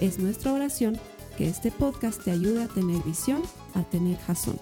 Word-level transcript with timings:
Es 0.00 0.18
nuestra 0.18 0.52
oración 0.52 0.98
que 1.38 1.48
este 1.48 1.70
podcast 1.70 2.22
te 2.22 2.30
ayude 2.30 2.64
a 2.64 2.68
tener 2.68 3.02
visión, 3.02 3.40
a 3.74 3.82
tener 3.82 4.18
jazón. 4.18 4.60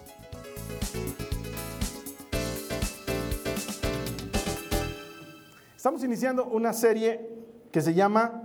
Estamos 5.77 6.05
iniciando 6.05 6.45
una 6.45 6.73
serie 6.73 7.29
que 7.73 7.81
se 7.81 7.95
llama 7.95 8.45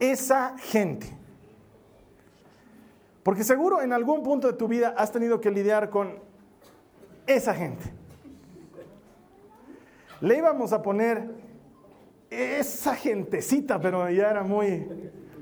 Esa 0.00 0.58
gente. 0.58 1.06
Porque 3.22 3.44
seguro 3.44 3.80
en 3.80 3.92
algún 3.92 4.24
punto 4.24 4.48
de 4.48 4.54
tu 4.54 4.66
vida 4.66 4.94
has 4.96 5.12
tenido 5.12 5.40
que 5.40 5.52
lidiar 5.52 5.90
con 5.90 6.18
esa 7.24 7.54
gente. 7.54 7.84
Le 10.20 10.38
íbamos 10.38 10.72
a 10.72 10.82
poner 10.82 11.30
esa 12.30 12.96
gentecita, 12.96 13.80
pero 13.80 14.10
ya 14.10 14.28
era 14.28 14.42
muy, 14.42 14.88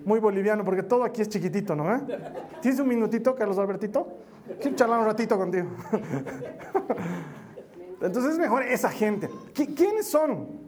muy 0.07 0.21
boliviano, 0.21 0.65
porque 0.65 0.85
todo 0.85 1.03
aquí 1.03 1.21
es 1.21 1.29
chiquitito, 1.29 1.75
¿no? 1.75 1.93
Eh? 1.93 2.01
¿Tienes 2.63 2.79
un 2.79 2.87
minutito, 2.87 3.35
Carlos 3.35 3.59
Albertito? 3.59 4.07
Quiero 4.61 4.77
charlar 4.77 5.01
un 5.01 5.07
ratito 5.07 5.37
contigo. 5.37 5.69
Entonces 8.01 8.35
es 8.35 8.39
mejor 8.39 8.63
esa 8.63 8.89
gente. 8.89 9.29
¿Quiénes 9.53 10.07
son? 10.07 10.61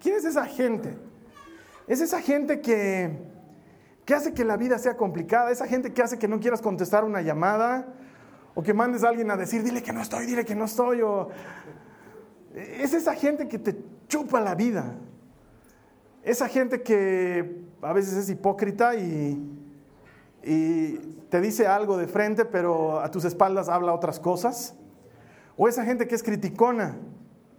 ¿Quién 0.00 0.14
es 0.14 0.24
esa 0.24 0.46
gente? 0.46 0.96
Es 1.88 2.00
esa 2.00 2.20
gente 2.20 2.60
que, 2.60 3.18
que 4.04 4.14
hace 4.14 4.32
que 4.32 4.44
la 4.44 4.56
vida 4.56 4.78
sea 4.78 4.96
complicada, 4.96 5.50
esa 5.50 5.66
gente 5.66 5.92
que 5.92 6.00
hace 6.00 6.16
que 6.16 6.28
no 6.28 6.38
quieras 6.38 6.62
contestar 6.62 7.02
una 7.02 7.20
llamada, 7.20 7.94
o 8.54 8.62
que 8.62 8.72
mandes 8.72 9.02
a 9.02 9.08
alguien 9.08 9.28
a 9.32 9.36
decir, 9.36 9.64
dile 9.64 9.82
que 9.82 9.92
no 9.92 10.02
estoy, 10.02 10.24
dile 10.24 10.44
que 10.44 10.54
no 10.54 10.66
estoy, 10.66 11.02
o... 11.02 11.30
Es 12.54 12.94
esa 12.94 13.14
gente 13.14 13.48
que 13.48 13.58
te 13.58 13.74
chupa 14.06 14.40
la 14.40 14.54
vida. 14.54 14.94
Esa 16.22 16.46
gente 16.46 16.82
que 16.82 17.63
a 17.84 17.92
veces 17.92 18.14
es 18.14 18.30
hipócrita 18.30 18.94
y, 18.96 19.60
te 21.30 21.40
dice 21.40 21.66
algo 21.66 21.96
de 21.96 22.06
frente, 22.06 22.44
pero 22.44 23.00
a 23.00 23.10
tus 23.10 23.24
espaldas 23.24 23.68
habla 23.70 23.94
otras 23.94 24.20
cosas. 24.20 24.74
O 25.56 25.68
esa 25.68 25.84
gente 25.84 26.06
que 26.06 26.14
es 26.14 26.22
criticona, 26.22 26.96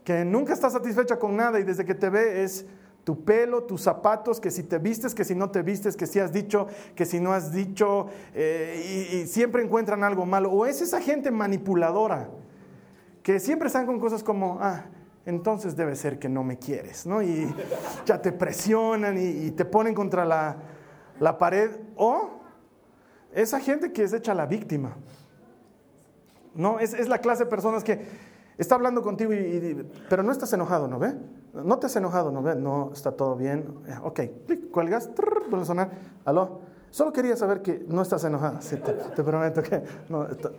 que 0.04 0.24
nunca 0.24 0.54
está 0.54 0.70
satisfecha 0.70 1.18
con 1.18 1.36
nada 1.36 1.60
y 1.60 1.64
desde 1.64 1.84
que 1.84 1.96
te 1.96 2.10
ve 2.10 2.44
es 2.44 2.66
tu 3.04 3.26
pelo, 3.26 3.64
tus 3.64 3.82
zapatos, 3.82 4.40
que 4.40 4.52
si 4.52 4.64
te 4.64 4.78
vistes, 4.78 5.16
que 5.16 5.24
si 5.24 5.34
no 5.34 5.50
te 5.50 5.64
vistes, 5.64 5.98
que 5.98 6.06
si 6.06 6.20
has 6.20 6.32
dicho, 6.32 6.68
que 6.96 7.06
si 7.06 7.20
no 7.20 7.34
has 7.34 7.52
dicho, 7.52 8.08
eh, 8.34 9.10
y, 9.12 9.18
y, 9.18 9.28
siempre 9.28 9.64
encuentran 9.64 10.04
algo 10.04 10.26
malo. 10.26 10.52
O 10.52 10.66
es 10.66 10.82
esa 10.82 11.02
gente 11.02 11.32
manipuladora, 11.32 12.30
que 13.24 13.40
siempre 13.40 13.68
están 13.68 13.88
con 13.88 14.00
cosas 14.00 14.24
como, 14.24 14.60
ah, 14.62 14.86
entonces 15.26 15.76
debe 15.76 15.96
ser 15.96 16.20
que 16.20 16.30
no 16.30 16.44
me 16.44 16.58
quieres, 16.58 17.06
¿no? 17.06 17.22
Y 17.22 17.54
ya 18.06 18.22
te 18.22 18.32
presionan 18.32 19.18
y, 19.18 19.52
te 19.52 19.66
ponen 19.66 19.94
contra 19.96 20.24
la, 20.24 20.58
la, 21.20 21.38
pared. 21.38 21.72
O 21.96 22.42
esa 23.34 23.60
gente 23.60 23.92
que 23.92 24.04
es 24.04 24.14
hecha 24.14 24.34
la 24.34 24.46
víctima. 24.46 24.96
No, 26.54 26.80
es, 26.80 26.94
es 26.94 27.08
la 27.08 27.18
clase 27.18 27.46
de 27.46 27.50
personas 27.50 27.84
que 27.84 28.06
está 28.58 28.76
hablando 28.76 29.02
contigo, 29.02 29.34
y, 29.34 29.90
pero 30.10 30.22
no 30.22 30.32
estás 30.32 30.54
enojado, 30.54 30.88
¿no 30.88 31.00
ve? 31.00 31.14
No 31.54 31.80
te 31.80 31.88
has 31.88 31.96
enojado, 31.96 32.32
¿no 32.32 32.44
ve? 32.44 32.56
No, 32.56 32.92
está 32.94 33.12
todo 33.12 33.36
bien. 33.36 33.74
Ok, 34.04 34.22
cuelgas, 34.72 35.10
a 35.10 35.66
sonar. 35.66 35.92
¿Aló? 36.24 36.62
Solo 36.96 37.12
quería 37.12 37.36
saber 37.36 37.62
que 37.62 37.84
no 37.90 38.04
estás 38.04 38.24
enojada. 38.24 38.62
Sí, 38.62 38.78
te, 38.78 39.22
prometo 39.22 39.62
que 39.62 39.84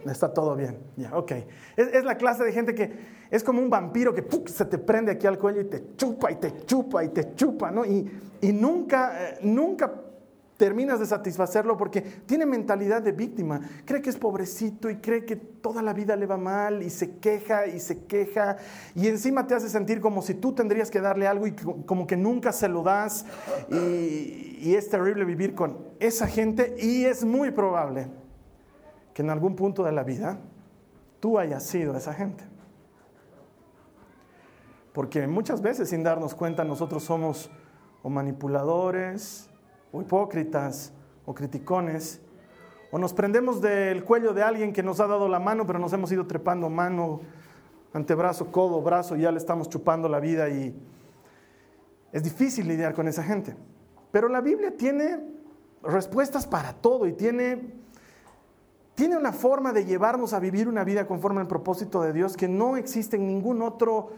está, 0.05 0.35
todo 0.35 0.55
bien. 0.55 0.77
Ya, 0.95 1.17
ok. 1.17 1.33
Es, 1.79 2.05
la 2.05 2.19
clase 2.19 2.45
de 2.45 2.53
gente 2.53 2.75
que 2.75 2.93
es 3.31 3.43
como 3.43 3.59
un 3.59 3.71
vampiro 3.71 4.13
que 4.13 4.23
se 4.45 4.67
te 4.67 4.77
prende 4.77 5.13
aquí 5.13 5.27
al 5.27 5.39
cuello 5.39 5.63
y 5.63 5.65
te 5.65 5.97
chupa 5.97 6.31
y 6.31 6.35
te 6.35 6.67
chupa 6.67 7.03
y 7.03 7.09
te 7.09 7.35
chupa, 7.35 7.71
¿no? 7.71 7.87
Y, 7.87 8.07
y 8.43 8.53
nunca, 8.53 9.31
eh, 9.31 9.39
nunca 9.45 9.91
terminas 10.57 10.99
de 10.99 11.07
satisfacerlo 11.07 11.77
porque 11.77 12.01
tiene 12.01 12.47
mentalidad 12.47 13.03
de 13.03 13.13
víctima. 13.13 13.61
Cree 13.85 14.01
que 14.01 14.11
es 14.11 14.17
pobrecito 14.17 14.89
y 14.91 14.97
cree 14.97 15.25
que 15.25 15.37
toda 15.37 15.83
la 15.83 15.93
vida 15.93 16.17
le 16.17 16.27
va 16.27 16.37
mal 16.37 16.83
y 16.83 16.91
se 16.91 17.19
queja 17.19 17.67
y 17.67 17.81
se 17.81 18.05
queja 18.05 18.57
y 18.95 19.09
encima 19.09 19.47
te 19.47 19.55
hace 19.55 19.69
sentir 19.69 20.01
como 20.01 20.23
si 20.23 20.35
tú 20.35 20.55
tendrías 20.55 20.91
que 20.91 21.01
darle 21.01 21.27
algo 21.27 21.47
y 21.47 21.53
como 21.53 22.07
que 22.07 22.17
nunca 22.17 22.53
se 22.53 22.69
lo 22.69 22.83
das 22.83 23.27
y, 23.71 24.75
es 24.77 24.91
terrible 24.91 25.25
vivir 25.25 25.55
con 25.55 25.79
esa 26.01 26.27
gente 26.27 26.77
y 26.79 27.05
es 27.05 27.25
muy 27.25 27.51
probable 27.51 28.09
que 29.15 29.23
en 29.23 29.31
algún 29.31 29.57
punto 29.57 29.85
de 29.85 29.93
la 29.93 30.03
vida 30.03 30.39
tú 31.21 31.39
hayas 31.39 31.63
sido 31.63 31.97
esa 31.97 32.13
gente. 32.13 32.45
Porque 34.93 35.27
muchas 35.27 35.63
veces 35.63 35.89
sin 35.89 36.03
darnos 36.03 36.35
cuenta 36.35 36.65
nosotros 36.65 37.05
somos 37.05 37.51
o 38.03 38.11
manipuladores, 38.11 39.49
o 39.97 40.03
hipócritas 40.03 40.93
o 41.25 41.35
criticones, 41.35 42.21
o 42.93 42.99
nos 42.99 43.13
prendemos 43.13 43.61
del 43.61 44.05
cuello 44.05 44.33
de 44.33 44.43
alguien 44.43 44.73
que 44.73 44.83
nos 44.83 45.01
ha 45.01 45.07
dado 45.07 45.29
la 45.29 45.41
mano, 45.41 45.67
pero 45.67 45.79
nos 45.79 45.93
hemos 45.93 46.13
ido 46.13 46.27
trepando 46.27 46.71
mano, 46.71 47.21
antebrazo, 47.93 48.53
codo, 48.53 48.81
brazo, 48.83 49.17
y 49.17 49.23
ya 49.23 49.33
le 49.33 49.39
estamos 49.39 49.69
chupando 49.69 50.09
la 50.09 50.21
vida 50.21 50.49
y 50.49 50.79
es 52.13 52.23
difícil 52.23 52.69
lidiar 52.69 52.95
con 52.95 53.09
esa 53.09 53.23
gente. 53.23 53.57
Pero 54.13 54.29
la 54.29 54.41
Biblia 54.41 54.77
tiene 54.77 55.19
respuestas 55.83 56.47
para 56.47 56.75
todo 56.75 57.07
y 57.07 57.13
tiene, 57.13 57.75
tiene 58.95 59.17
una 59.17 59.33
forma 59.33 59.73
de 59.73 59.85
llevarnos 59.85 60.33
a 60.33 60.39
vivir 60.39 60.69
una 60.69 60.85
vida 60.85 61.07
conforme 61.07 61.41
al 61.41 61.49
propósito 61.49 62.03
de 62.03 62.13
Dios 62.13 62.37
que 62.37 62.49
no 62.49 62.77
existe 62.77 63.17
en 63.17 63.27
ningún 63.27 63.63
otro 63.63 64.11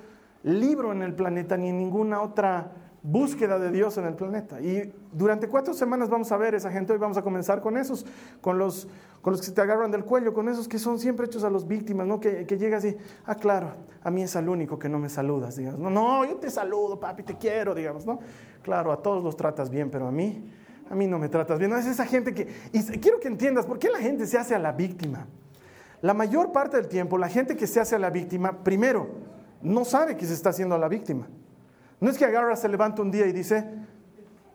libro 0.42 0.92
en 0.92 1.02
el 1.02 1.14
planeta 1.14 1.56
ni 1.56 1.68
en 1.70 1.78
ninguna 1.78 2.20
otra 2.20 2.72
búsqueda 3.02 3.58
de 3.58 3.70
Dios 3.70 3.96
en 3.98 4.06
el 4.06 4.14
planeta. 4.14 4.60
Y 4.60 4.92
durante 5.12 5.48
cuatro 5.48 5.74
semanas 5.74 6.08
vamos 6.08 6.30
a 6.32 6.36
ver 6.36 6.54
esa 6.54 6.70
gente, 6.70 6.92
hoy 6.92 6.98
vamos 6.98 7.16
a 7.16 7.22
comenzar 7.22 7.60
con 7.60 7.76
esos, 7.76 8.04
con 8.40 8.58
los, 8.58 8.88
con 9.22 9.32
los 9.32 9.40
que 9.40 9.46
se 9.46 9.52
te 9.52 9.60
agarran 9.60 9.90
del 9.90 10.04
cuello, 10.04 10.34
con 10.34 10.48
esos 10.48 10.68
que 10.68 10.78
son 10.78 10.98
siempre 10.98 11.26
hechos 11.26 11.44
a 11.44 11.50
los 11.50 11.66
víctimas, 11.66 12.06
¿no? 12.06 12.20
que, 12.20 12.46
que 12.46 12.58
llegas 12.58 12.84
y, 12.84 12.96
ah, 13.26 13.34
claro, 13.34 13.72
a 14.02 14.10
mí 14.10 14.22
es 14.22 14.34
al 14.36 14.48
único 14.48 14.78
que 14.78 14.88
no 14.88 14.98
me 14.98 15.08
saludas, 15.08 15.56
digamos, 15.56 15.80
no, 15.80 15.90
no, 15.90 16.24
yo 16.24 16.36
te 16.36 16.50
saludo, 16.50 16.98
papi, 16.98 17.22
te 17.22 17.36
quiero, 17.36 17.74
digamos, 17.74 18.04
¿no? 18.06 18.18
Claro, 18.62 18.92
a 18.92 19.00
todos 19.00 19.22
los 19.22 19.36
tratas 19.36 19.70
bien, 19.70 19.90
pero 19.90 20.08
a 20.08 20.12
mí, 20.12 20.50
a 20.90 20.94
mí 20.94 21.06
no 21.06 21.18
me 21.18 21.28
tratas 21.28 21.58
bien. 21.58 21.70
No, 21.70 21.78
es 21.78 21.86
esa 21.86 22.04
gente 22.04 22.34
que, 22.34 22.48
y 22.72 22.82
quiero 22.98 23.20
que 23.20 23.28
entiendas, 23.28 23.64
¿por 23.64 23.78
qué 23.78 23.88
la 23.88 23.98
gente 23.98 24.26
se 24.26 24.36
hace 24.36 24.54
a 24.54 24.58
la 24.58 24.72
víctima? 24.72 25.26
La 26.00 26.14
mayor 26.14 26.52
parte 26.52 26.76
del 26.76 26.88
tiempo, 26.88 27.18
la 27.18 27.28
gente 27.28 27.56
que 27.56 27.66
se 27.66 27.80
hace 27.80 27.96
a 27.96 27.98
la 27.98 28.10
víctima, 28.10 28.62
primero, 28.62 29.08
no 29.62 29.84
sabe 29.84 30.16
que 30.16 30.26
se 30.26 30.34
está 30.34 30.50
haciendo 30.50 30.74
a 30.74 30.78
la 30.78 30.88
víctima. 30.88 31.28
No 32.00 32.10
es 32.10 32.18
que 32.18 32.24
agarra, 32.24 32.54
se 32.56 32.68
levanta 32.68 33.02
un 33.02 33.10
día 33.10 33.26
y 33.26 33.32
dice, 33.32 33.64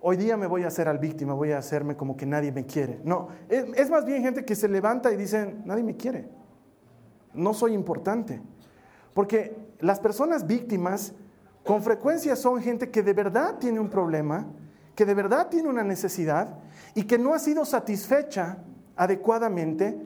hoy 0.01 0.17
día 0.17 0.37
me 0.37 0.47
voy 0.47 0.63
a 0.63 0.67
hacer 0.67 0.87
al 0.87 0.97
víctima, 0.97 1.33
voy 1.33 1.51
a 1.51 1.57
hacerme 1.57 1.95
como 1.95 2.15
que 2.15 2.25
nadie 2.25 2.51
me 2.51 2.65
quiere. 2.65 3.01
No, 3.03 3.29
es, 3.49 3.65
es, 3.75 3.89
más 3.89 4.05
bien 4.05 4.21
gente 4.21 4.45
que 4.45 4.55
se 4.55 4.67
levanta 4.67 5.11
y 5.11 5.17
dice, 5.17 5.55
nadie 5.65 5.83
me 5.83 5.95
quiere, 5.97 6.29
no 7.33 7.53
soy 7.53 7.73
importante. 7.73 8.41
Porque 9.13 9.55
las 9.79 9.99
personas 9.99 10.47
víctimas 10.47 11.13
con 11.63 11.83
frecuencia 11.83 12.35
son 12.35 12.61
gente 12.61 12.89
que 12.89 13.03
de 13.03 13.13
verdad 13.13 13.57
tiene 13.59 13.79
un 13.79 13.89
problema, 13.89 14.47
que 14.95 15.05
de 15.05 15.13
verdad 15.13 15.49
tiene 15.49 15.69
una 15.69 15.83
necesidad 15.83 16.59
y 16.95 17.03
que 17.03 17.17
no 17.17 17.33
ha 17.33 17.39
sido 17.39 17.65
satisfecha 17.65 18.57
adecuadamente 18.95 19.97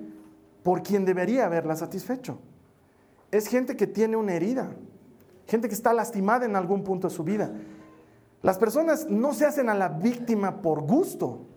por 0.64 0.84
quien 0.84 1.06
debería 1.06 1.46
haberla 1.46 1.76
satisfecho. 1.76 2.40
Es 3.32 3.48
gente 3.48 3.76
que 3.76 3.88
tiene 3.88 4.16
una 4.16 4.34
herida 4.34 4.70
gente 5.48 5.68
que 5.68 5.74
está 5.74 5.94
lastimada 5.94 6.46
en 6.46 6.56
algún 6.56 6.84
punto 6.84 7.08
de 7.08 7.14
su 7.14 7.24
vida. 7.24 7.52
Las 8.42 8.58
personas 8.58 9.08
no 9.10 9.34
se 9.34 9.46
hacen 9.46 9.70
a 9.70 9.74
la 9.74 9.90
víctima 9.90 10.62
por 10.62 10.82
gusto, 10.82 11.48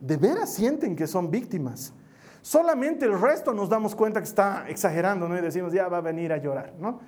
de 0.00 0.16
veras 0.16 0.54
sienten 0.54 0.96
que 0.96 1.06
son 1.06 1.30
víctimas. 1.30 1.92
Solamente 2.40 3.04
el 3.04 3.20
resto 3.20 3.52
nos 3.52 3.68
damos 3.68 3.94
cuenta 3.94 4.20
que 4.20 4.26
está 4.26 4.64
exagerando, 4.68 5.28
¿no? 5.28 5.36
Y 5.36 5.42
decimos, 5.42 5.72
ya 5.74 5.88
va 5.88 5.98
a 5.98 6.00
venir 6.00 6.32
a 6.32 6.38
llorar, 6.38 6.72
¿no? 6.80 7.00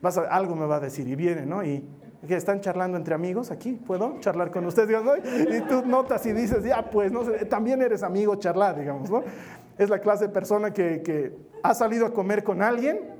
Vas 0.00 0.16
a, 0.16 0.22
algo 0.22 0.56
me 0.56 0.64
va 0.64 0.76
a 0.76 0.80
decir 0.80 1.06
y 1.06 1.14
viene, 1.14 1.44
¿no? 1.44 1.62
Y 1.62 1.84
que 2.26 2.34
están 2.34 2.60
charlando 2.60 2.96
entre 2.96 3.14
amigos 3.14 3.50
aquí, 3.50 3.72
¿puedo 3.74 4.18
charlar 4.20 4.50
con 4.50 4.64
ustedes? 4.64 4.88
Digamos. 4.88 5.18
Y 5.24 5.60
tú 5.68 5.84
notas 5.84 6.24
y 6.24 6.32
dices, 6.32 6.64
ya, 6.64 6.88
pues, 6.90 7.12
también 7.50 7.82
eres 7.82 8.02
amigo 8.02 8.34
charlar, 8.36 8.78
digamos, 8.78 9.10
¿no? 9.10 9.22
Es 9.76 9.90
la 9.90 10.00
clase 10.00 10.28
de 10.28 10.30
persona 10.30 10.72
que 10.72 11.36
ha 11.62 11.74
salido 11.74 12.06
a 12.06 12.12
comer 12.14 12.42
con 12.42 12.62
alguien 12.62 13.17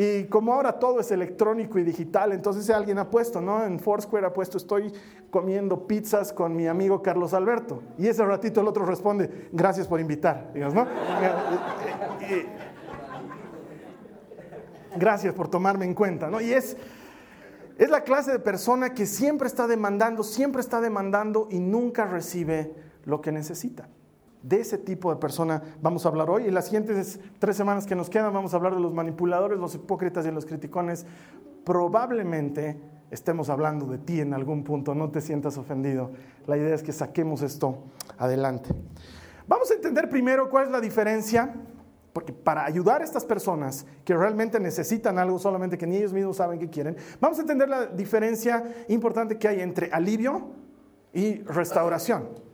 Y 0.00 0.26
como 0.26 0.54
ahora 0.54 0.78
todo 0.78 1.00
es 1.00 1.10
electrónico 1.10 1.76
y 1.76 1.82
digital, 1.82 2.30
entonces 2.30 2.70
alguien 2.70 2.98
ha 2.98 3.10
puesto, 3.10 3.40
¿no? 3.40 3.64
En 3.64 3.80
Foursquare 3.80 4.24
ha 4.24 4.32
puesto, 4.32 4.56
estoy 4.56 4.92
comiendo 5.28 5.88
pizzas 5.88 6.32
con 6.32 6.54
mi 6.54 6.68
amigo 6.68 7.02
Carlos 7.02 7.34
Alberto. 7.34 7.82
Y 7.98 8.06
ese 8.06 8.24
ratito 8.24 8.60
el 8.60 8.68
otro 8.68 8.86
responde, 8.86 9.48
gracias 9.50 9.88
por 9.88 9.98
invitar, 9.98 10.52
¿no? 10.54 10.86
gracias 14.96 15.34
por 15.34 15.48
tomarme 15.48 15.84
en 15.84 15.94
cuenta, 15.94 16.30
¿no? 16.30 16.40
Y 16.40 16.52
es, 16.52 16.76
es 17.76 17.90
la 17.90 18.04
clase 18.04 18.30
de 18.30 18.38
persona 18.38 18.94
que 18.94 19.04
siempre 19.04 19.48
está 19.48 19.66
demandando, 19.66 20.22
siempre 20.22 20.60
está 20.60 20.80
demandando 20.80 21.48
y 21.50 21.58
nunca 21.58 22.06
recibe 22.06 22.72
lo 23.04 23.20
que 23.20 23.32
necesita. 23.32 23.88
De 24.42 24.60
ese 24.60 24.78
tipo 24.78 25.12
de 25.12 25.20
persona 25.20 25.62
vamos 25.82 26.06
a 26.06 26.10
hablar 26.10 26.30
hoy. 26.30 26.46
En 26.46 26.54
las 26.54 26.66
siguientes 26.66 27.18
tres 27.38 27.56
semanas 27.56 27.86
que 27.86 27.96
nos 27.96 28.08
quedan 28.08 28.32
vamos 28.32 28.54
a 28.54 28.56
hablar 28.56 28.74
de 28.74 28.80
los 28.80 28.94
manipuladores, 28.94 29.58
los 29.58 29.74
hipócritas 29.74 30.26
y 30.26 30.30
los 30.30 30.46
criticones. 30.46 31.06
Probablemente 31.64 32.80
estemos 33.10 33.48
hablando 33.48 33.86
de 33.86 33.98
ti 33.98 34.20
en 34.20 34.34
algún 34.34 34.64
punto, 34.64 34.94
no 34.94 35.10
te 35.10 35.20
sientas 35.20 35.58
ofendido. 35.58 36.12
La 36.46 36.56
idea 36.56 36.74
es 36.74 36.82
que 36.82 36.92
saquemos 36.92 37.42
esto 37.42 37.78
adelante. 38.16 38.70
Vamos 39.46 39.70
a 39.70 39.74
entender 39.74 40.08
primero 40.08 40.50
cuál 40.50 40.66
es 40.66 40.70
la 40.70 40.80
diferencia, 40.80 41.54
porque 42.12 42.32
para 42.32 42.64
ayudar 42.64 43.00
a 43.00 43.04
estas 43.04 43.24
personas 43.24 43.86
que 44.04 44.14
realmente 44.14 44.60
necesitan 44.60 45.18
algo, 45.18 45.38
solamente 45.38 45.78
que 45.78 45.86
ni 45.86 45.96
ellos 45.96 46.12
mismos 46.12 46.36
saben 46.36 46.58
que 46.58 46.68
quieren, 46.68 46.96
vamos 47.20 47.38
a 47.38 47.40
entender 47.42 47.68
la 47.68 47.86
diferencia 47.86 48.62
importante 48.88 49.38
que 49.38 49.48
hay 49.48 49.60
entre 49.60 49.90
alivio 49.90 50.50
y 51.12 51.42
restauración. 51.42 52.47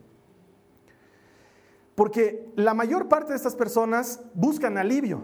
Porque 1.95 2.51
la 2.55 2.73
mayor 2.73 3.07
parte 3.07 3.31
de 3.31 3.37
estas 3.37 3.55
personas 3.55 4.21
buscan 4.33 4.77
alivio 4.77 5.21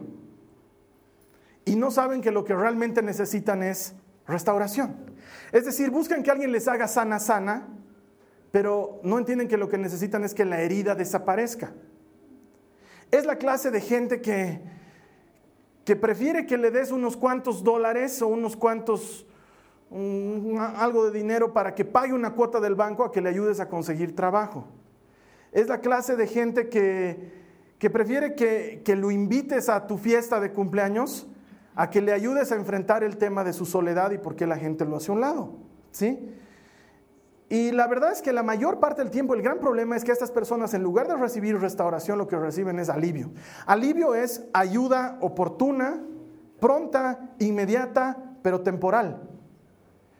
y 1.65 1.75
no 1.75 1.91
saben 1.91 2.21
que 2.21 2.31
lo 2.31 2.45
que 2.45 2.55
realmente 2.55 3.01
necesitan 3.01 3.61
es 3.61 3.93
restauración. 4.25 4.95
Es 5.51 5.65
decir, 5.65 5.91
buscan 5.91 6.23
que 6.23 6.31
alguien 6.31 6.51
les 6.51 6.67
haga 6.67 6.87
sana, 6.87 7.19
sana, 7.19 7.67
pero 8.51 8.99
no 9.03 9.17
entienden 9.17 9.47
que 9.47 9.57
lo 9.57 9.69
que 9.69 9.77
necesitan 9.77 10.23
es 10.23 10.33
que 10.33 10.45
la 10.45 10.61
herida 10.61 10.95
desaparezca. 10.95 11.73
Es 13.11 13.25
la 13.25 13.37
clase 13.37 13.69
de 13.69 13.81
gente 13.81 14.21
que, 14.21 14.61
que 15.83 15.97
prefiere 15.97 16.45
que 16.45 16.57
le 16.57 16.71
des 16.71 16.91
unos 16.91 17.17
cuantos 17.17 17.63
dólares 17.63 18.21
o 18.21 18.27
unos 18.27 18.55
cuantos, 18.55 19.25
algo 19.91 21.09
de 21.09 21.19
dinero 21.19 21.51
para 21.51 21.75
que 21.75 21.83
pague 21.83 22.13
una 22.13 22.31
cuota 22.31 22.61
del 22.61 22.75
banco 22.75 23.03
a 23.03 23.11
que 23.11 23.19
le 23.19 23.29
ayudes 23.29 23.59
a 23.59 23.67
conseguir 23.67 24.15
trabajo. 24.15 24.67
Es 25.51 25.67
la 25.67 25.79
clase 25.79 26.15
de 26.15 26.27
gente 26.27 26.69
que, 26.69 27.89
prefiere 27.89 28.35
que, 28.35 28.81
que 28.85 28.95
lo 28.95 29.11
invites 29.11 29.69
a 29.69 29.87
tu 29.87 29.97
fiesta 29.97 30.39
de 30.39 30.51
cumpleaños 30.51 31.27
a 31.75 31.89
que 31.89 32.01
le 32.01 32.11
ayudes 32.11 32.51
a 32.51 32.55
enfrentar 32.55 33.03
el 33.03 33.17
tema 33.17 33.43
de 33.43 33.53
su 33.53 33.65
soledad 33.65 34.11
y 34.11 34.17
por 34.17 34.35
qué 34.35 34.45
la 34.45 34.57
gente 34.57 34.85
lo 34.85 34.97
hace 34.97 35.11
a 35.11 35.15
un 35.15 35.21
lado. 35.21 35.53
¿Sí? 35.91 36.35
Y 37.49 37.71
la 37.71 37.85
verdad 37.87 38.13
es 38.13 38.21
que 38.21 38.31
la 38.31 38.43
mayor 38.43 38.79
parte 38.79 39.01
del 39.01 39.11
tiempo 39.11 39.33
el 39.33 39.41
gran 39.41 39.59
problema 39.59 39.97
es 39.97 40.05
que 40.05 40.13
estas 40.13 40.31
personas 40.31 40.73
en 40.73 40.83
lugar 40.83 41.09
de 41.09 41.17
recibir 41.17 41.59
restauración 41.59 42.17
lo 42.17 42.27
que 42.27 42.37
reciben 42.37 42.79
es 42.79 42.87
alivio. 42.87 43.31
Alivio 43.65 44.15
es 44.15 44.45
ayuda 44.53 45.17
oportuna, 45.19 46.01
pronta, 46.61 47.33
inmediata, 47.39 48.37
pero 48.41 48.61
temporal. 48.61 49.27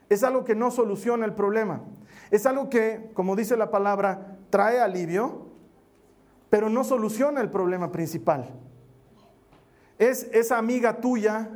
Es 0.09 0.25
algo 0.25 0.43
que 0.43 0.55
no 0.55 0.71
soluciona 0.71 1.25
el 1.25 1.33
problema. 1.33 1.83
Es 2.31 2.45
algo 2.45 2.69
que, 2.69 3.11
como 3.13 3.37
dice 3.37 3.55
la 3.55 3.71
palabra, 3.71 4.30
trae 4.51 4.79
alivio, 4.79 5.47
pero 6.51 6.69
no 6.69 6.83
soluciona 6.83 7.41
el 7.41 7.49
problema 7.49 7.91
principal. 7.91 8.51
Es 9.97 10.29
esa 10.31 10.59
amiga 10.59 10.99
tuya 11.01 11.49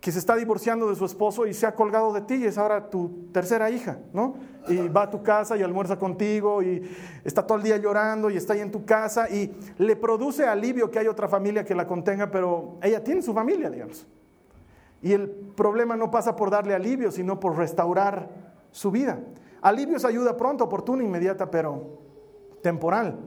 que 0.00 0.12
se 0.12 0.18
está 0.18 0.36
divorciando 0.36 0.88
de 0.88 0.94
su 0.94 1.04
esposo 1.04 1.46
y 1.46 1.54
se 1.54 1.66
ha 1.66 1.74
colgado 1.74 2.12
de 2.12 2.20
ti 2.20 2.34
y 2.36 2.44
es 2.44 2.56
ahora 2.56 2.88
tu 2.88 3.28
tercera 3.32 3.68
hija, 3.70 3.98
¿no? 4.12 4.36
Y 4.68 4.88
va 4.88 5.02
a 5.02 5.10
tu 5.10 5.22
casa 5.22 5.56
y 5.56 5.62
almuerza 5.62 5.98
contigo 5.98 6.62
y 6.62 6.88
está 7.24 7.46
todo 7.46 7.58
el 7.58 7.64
día 7.64 7.76
llorando 7.78 8.30
y 8.30 8.36
está 8.36 8.52
ahí 8.52 8.60
en 8.60 8.70
tu 8.70 8.84
casa 8.84 9.28
y 9.28 9.52
le 9.76 9.96
produce 9.96 10.46
alivio 10.46 10.90
que 10.90 11.00
hay 11.00 11.08
otra 11.08 11.28
familia 11.28 11.64
que 11.64 11.74
la 11.74 11.86
contenga, 11.86 12.30
pero 12.30 12.78
ella 12.80 13.02
tiene 13.02 13.22
su 13.22 13.34
familia, 13.34 13.70
digamos. 13.70 14.06
Y 15.02 15.12
el 15.12 15.28
problema 15.30 15.96
no 15.96 16.10
pasa 16.10 16.36
por 16.36 16.50
darle 16.50 16.74
alivio, 16.74 17.10
sino 17.10 17.40
por 17.40 17.56
restaurar 17.56 18.28
su 18.70 18.90
vida. 18.90 19.18
Alivio 19.62 19.96
es 19.96 20.04
ayuda 20.04 20.36
pronta, 20.36 20.64
oportuna, 20.64 21.02
inmediata, 21.02 21.50
pero 21.50 21.97
temporal. 22.62 23.18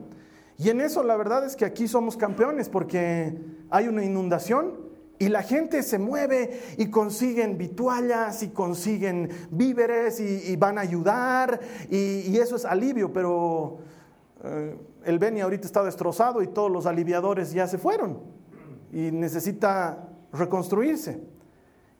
Y 0.58 0.70
en 0.70 0.80
eso 0.80 1.02
la 1.02 1.16
verdad 1.16 1.44
es 1.44 1.56
que 1.56 1.64
aquí 1.64 1.88
somos 1.88 2.16
campeones 2.16 2.68
porque 2.68 3.36
hay 3.70 3.88
una 3.88 4.04
inundación 4.04 4.92
y 5.18 5.28
la 5.28 5.42
gente 5.42 5.82
se 5.82 5.98
mueve 5.98 6.60
y 6.78 6.90
consiguen 6.90 7.56
vituallas 7.56 8.42
y 8.42 8.48
consiguen 8.48 9.28
víveres 9.50 10.20
y, 10.20 10.56
van 10.56 10.78
a 10.78 10.80
ayudar 10.80 11.60
y, 11.90 12.36
eso 12.38 12.56
es 12.56 12.64
alivio, 12.64 13.12
pero 13.12 13.78
eh, 14.42 14.76
el 15.04 15.18
Beni 15.18 15.40
ahorita 15.40 15.66
está 15.66 15.82
destrozado 15.84 16.42
y 16.42 16.48
todos 16.48 16.70
los 16.70 16.86
aliviadores 16.86 17.52
ya 17.52 17.66
se 17.66 17.78
fueron 17.78 18.20
y 18.92 19.10
necesita 19.10 20.08
reconstruirse 20.32 21.20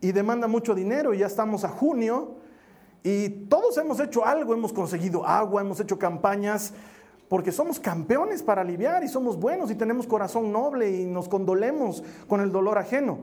y 0.00 0.12
demanda 0.12 0.48
mucho 0.48 0.74
dinero 0.74 1.14
y 1.14 1.18
ya 1.18 1.26
estamos 1.26 1.64
a 1.64 1.68
junio 1.68 2.36
y 3.04 3.28
todos 3.28 3.78
hemos 3.78 3.98
hecho 4.00 4.24
algo, 4.26 4.52
hemos 4.52 4.72
conseguido 4.72 5.26
agua, 5.26 5.62
hemos 5.62 5.80
hecho 5.80 5.98
campañas, 5.98 6.74
porque 7.32 7.50
somos 7.50 7.80
campeones 7.80 8.42
para 8.42 8.60
aliviar 8.60 9.02
y 9.04 9.08
somos 9.08 9.40
buenos 9.40 9.70
y 9.70 9.74
tenemos 9.74 10.06
corazón 10.06 10.52
noble 10.52 10.90
y 10.90 11.06
nos 11.06 11.30
condolemos 11.30 12.04
con 12.28 12.42
el 12.42 12.52
dolor 12.52 12.76
ajeno. 12.76 13.20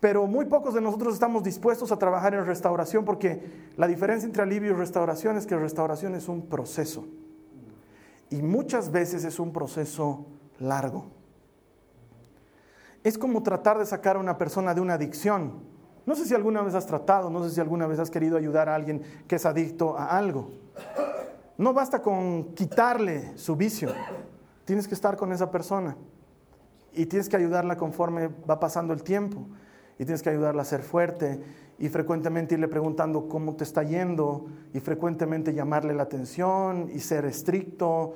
Pero 0.00 0.26
muy 0.26 0.46
pocos 0.46 0.72
de 0.72 0.80
nosotros 0.80 1.12
estamos 1.12 1.42
dispuestos 1.44 1.92
a 1.92 1.98
trabajar 1.98 2.32
en 2.32 2.46
restauración 2.46 3.04
porque 3.04 3.68
la 3.76 3.86
diferencia 3.88 4.26
entre 4.26 4.42
alivio 4.42 4.70
y 4.70 4.74
restauración 4.74 5.36
es 5.36 5.46
que 5.46 5.54
restauración 5.54 6.14
es 6.14 6.28
un 6.28 6.46
proceso. 6.46 7.08
Y 8.30 8.40
muchas 8.40 8.90
veces 8.90 9.22
es 9.24 9.38
un 9.38 9.52
proceso 9.52 10.24
largo. 10.58 11.04
Es 13.04 13.18
como 13.18 13.42
tratar 13.42 13.78
de 13.78 13.84
sacar 13.84 14.16
a 14.16 14.20
una 14.20 14.38
persona 14.38 14.72
de 14.72 14.80
una 14.80 14.94
adicción. 14.94 15.60
No 16.06 16.14
sé 16.14 16.24
si 16.24 16.34
alguna 16.34 16.62
vez 16.62 16.74
has 16.74 16.86
tratado, 16.86 17.28
no 17.28 17.44
sé 17.44 17.50
si 17.50 17.60
alguna 17.60 17.86
vez 17.86 17.98
has 17.98 18.10
querido 18.10 18.38
ayudar 18.38 18.70
a 18.70 18.74
alguien 18.74 19.02
que 19.28 19.36
es 19.36 19.44
adicto 19.44 19.98
a 19.98 20.16
algo. 20.16 20.52
No 21.60 21.74
basta 21.74 22.00
con 22.00 22.54
quitarle 22.54 23.36
su 23.36 23.54
vicio, 23.54 23.92
tienes 24.64 24.88
que 24.88 24.94
estar 24.94 25.18
con 25.18 25.30
esa 25.30 25.50
persona. 25.50 25.94
Y 26.94 27.04
tienes 27.04 27.28
que 27.28 27.36
ayudarla 27.36 27.76
conforme 27.76 28.30
va 28.48 28.58
pasando 28.58 28.94
el 28.94 29.02
tiempo. 29.02 29.46
Y 29.98 30.06
tienes 30.06 30.22
que 30.22 30.30
ayudarla 30.30 30.62
a 30.62 30.64
ser 30.64 30.80
fuerte 30.80 31.38
y 31.78 31.90
frecuentemente 31.90 32.54
irle 32.54 32.66
preguntando 32.66 33.28
cómo 33.28 33.56
te 33.56 33.64
está 33.64 33.82
yendo 33.82 34.46
y 34.72 34.80
frecuentemente 34.80 35.52
llamarle 35.52 35.92
la 35.92 36.04
atención 36.04 36.88
y 36.94 37.00
ser 37.00 37.26
estricto 37.26 38.14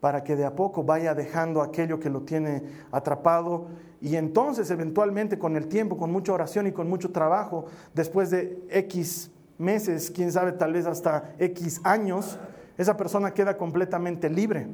para 0.00 0.22
que 0.22 0.36
de 0.36 0.44
a 0.44 0.54
poco 0.54 0.84
vaya 0.84 1.14
dejando 1.14 1.62
aquello 1.62 1.98
que 1.98 2.10
lo 2.10 2.20
tiene 2.24 2.62
atrapado. 2.90 3.68
Y 4.02 4.16
entonces 4.16 4.70
eventualmente 4.70 5.38
con 5.38 5.56
el 5.56 5.66
tiempo, 5.66 5.96
con 5.96 6.12
mucha 6.12 6.34
oración 6.34 6.66
y 6.66 6.72
con 6.72 6.90
mucho 6.90 7.10
trabajo, 7.10 7.64
después 7.94 8.28
de 8.28 8.62
X 8.68 9.30
meses, 9.56 10.10
quién 10.10 10.30
sabe, 10.30 10.52
tal 10.52 10.74
vez 10.74 10.84
hasta 10.84 11.32
X 11.38 11.80
años, 11.84 12.38
esa 12.78 12.96
persona 12.96 13.34
queda 13.34 13.56
completamente 13.56 14.30
libre 14.30 14.68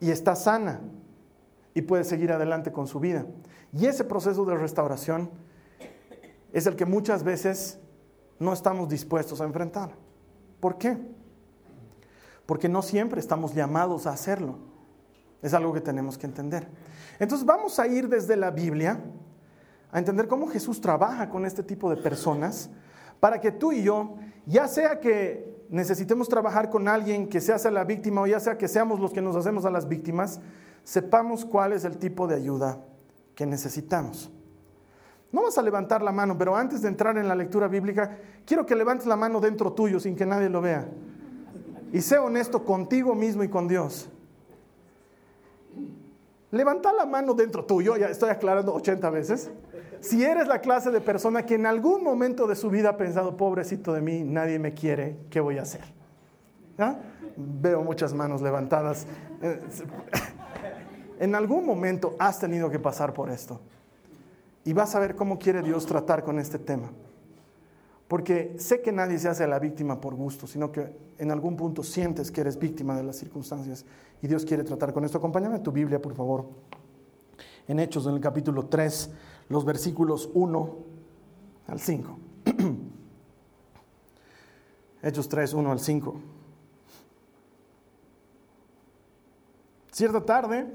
y 0.00 0.10
está 0.10 0.34
sana 0.36 0.80
y 1.74 1.82
puede 1.82 2.04
seguir 2.04 2.32
adelante 2.32 2.72
con 2.72 2.86
su 2.86 3.00
vida. 3.00 3.26
Y 3.72 3.86
ese 3.86 4.04
proceso 4.04 4.44
de 4.44 4.56
restauración 4.56 5.30
es 6.52 6.66
el 6.66 6.76
que 6.76 6.86
muchas 6.86 7.22
veces 7.22 7.78
no 8.38 8.52
estamos 8.52 8.88
dispuestos 8.88 9.40
a 9.40 9.44
enfrentar. 9.44 9.90
¿Por 10.60 10.78
qué? 10.78 10.96
porque 12.46 12.68
no 12.68 12.80
siempre 12.80 13.20
estamos 13.20 13.54
llamados 13.54 14.06
a 14.06 14.10
hacerlo. 14.10 14.58
Es 15.42 15.52
algo 15.52 15.72
que 15.72 15.80
tenemos 15.80 16.16
que 16.16 16.26
entender. 16.26 16.68
Entonces 17.18 17.44
vamos 17.44 17.78
a 17.78 17.86
ir 17.86 18.08
desde 18.08 18.36
la 18.36 18.50
Biblia 18.50 19.00
a 19.90 19.98
entender 19.98 20.28
cómo 20.28 20.48
Jesús 20.48 20.80
trabaja 20.80 21.28
con 21.28 21.44
este 21.44 21.62
tipo 21.62 21.90
de 21.90 21.96
personas 21.96 22.70
para 23.20 23.40
que 23.40 23.50
tú 23.50 23.72
y 23.72 23.82
yo, 23.82 24.16
ya 24.46 24.68
sea 24.68 25.00
que 25.00 25.55
necesitemos 25.68 26.28
trabajar 26.28 26.70
con 26.70 26.88
alguien 26.88 27.28
que 27.28 27.40
se 27.40 27.52
hace 27.52 27.70
la 27.70 27.84
víctima 27.84 28.22
o 28.22 28.26
ya 28.26 28.40
sea 28.40 28.58
que 28.58 28.68
seamos 28.68 29.00
los 29.00 29.12
que 29.12 29.22
nos 29.22 29.36
hacemos 29.36 29.64
a 29.64 29.70
las 29.70 29.88
víctimas, 29.88 30.40
sepamos 30.84 31.44
cuál 31.44 31.72
es 31.72 31.84
el 31.84 31.98
tipo 31.98 32.26
de 32.26 32.36
ayuda 32.36 32.78
que 33.34 33.46
necesitamos. 33.46 34.30
No 35.32 35.42
vas 35.42 35.58
a 35.58 35.62
levantar 35.62 36.02
la 36.02 36.12
mano, 36.12 36.38
pero 36.38 36.56
antes 36.56 36.82
de 36.82 36.88
entrar 36.88 37.18
en 37.18 37.28
la 37.28 37.34
lectura 37.34 37.68
bíblica, 37.68 38.18
quiero 38.44 38.64
que 38.64 38.76
levantes 38.76 39.06
la 39.06 39.16
mano 39.16 39.40
dentro 39.40 39.72
tuyo 39.72 40.00
sin 40.00 40.16
que 40.16 40.24
nadie 40.24 40.48
lo 40.48 40.60
vea 40.60 40.88
y 41.92 42.00
sé 42.00 42.18
honesto 42.18 42.64
contigo 42.64 43.14
mismo 43.14 43.42
y 43.42 43.48
con 43.48 43.68
Dios. 43.68 44.08
Levanta 46.52 46.92
la 46.92 47.06
mano 47.06 47.34
dentro 47.34 47.64
tuyo, 47.64 47.96
ya 47.96 48.08
estoy 48.08 48.30
aclarando 48.30 48.72
80 48.74 49.10
veces. 49.10 49.50
Si 50.00 50.22
eres 50.24 50.46
la 50.46 50.60
clase 50.60 50.90
de 50.90 51.00
persona 51.00 51.44
que 51.44 51.54
en 51.54 51.66
algún 51.66 52.04
momento 52.04 52.46
de 52.46 52.54
su 52.54 52.70
vida 52.70 52.90
ha 52.90 52.96
pensado, 52.96 53.36
pobrecito 53.36 53.92
de 53.92 54.00
mí, 54.00 54.22
nadie 54.22 54.58
me 54.58 54.72
quiere, 54.72 55.16
¿qué 55.30 55.40
voy 55.40 55.58
a 55.58 55.62
hacer? 55.62 55.82
Veo 57.36 57.82
muchas 57.82 58.14
manos 58.14 58.42
levantadas. 58.42 59.06
En 61.18 61.34
algún 61.34 61.66
momento 61.66 62.14
has 62.18 62.38
tenido 62.38 62.70
que 62.70 62.78
pasar 62.78 63.12
por 63.12 63.30
esto. 63.30 63.60
y 64.66 64.72
vas 64.72 64.96
a 64.96 64.98
ver 64.98 65.14
cómo 65.14 65.38
quiere 65.38 65.62
Dios 65.62 65.86
tratar 65.86 66.24
con 66.24 66.40
este 66.40 66.58
tema. 66.58 66.90
Porque 68.08 68.54
sé 68.58 68.82
que 68.82 68.92
nadie 68.92 69.18
se 69.18 69.28
hace 69.28 69.46
la 69.48 69.58
víctima 69.58 70.00
por 70.00 70.14
gusto, 70.14 70.46
sino 70.46 70.70
que 70.70 70.96
en 71.18 71.30
algún 71.32 71.56
punto 71.56 71.82
sientes 71.82 72.30
que 72.30 72.40
eres 72.40 72.58
víctima 72.58 72.96
de 72.96 73.02
las 73.02 73.16
circunstancias 73.16 73.84
y 74.22 74.28
Dios 74.28 74.44
quiere 74.44 74.62
tratar 74.62 74.92
con 74.92 75.04
esto. 75.04 75.18
Acompáñame 75.18 75.56
a 75.56 75.62
tu 75.62 75.72
Biblia, 75.72 76.00
por 76.00 76.14
favor. 76.14 76.46
En 77.66 77.80
Hechos, 77.80 78.06
en 78.06 78.14
el 78.14 78.20
capítulo 78.20 78.66
3, 78.66 79.10
los 79.48 79.64
versículos 79.64 80.30
1 80.34 80.76
al 81.66 81.80
5. 81.80 82.18
Hechos 85.02 85.28
3, 85.28 85.54
1 85.54 85.72
al 85.72 85.80
5. 85.80 86.20
Cierta 89.90 90.24
tarde, 90.24 90.66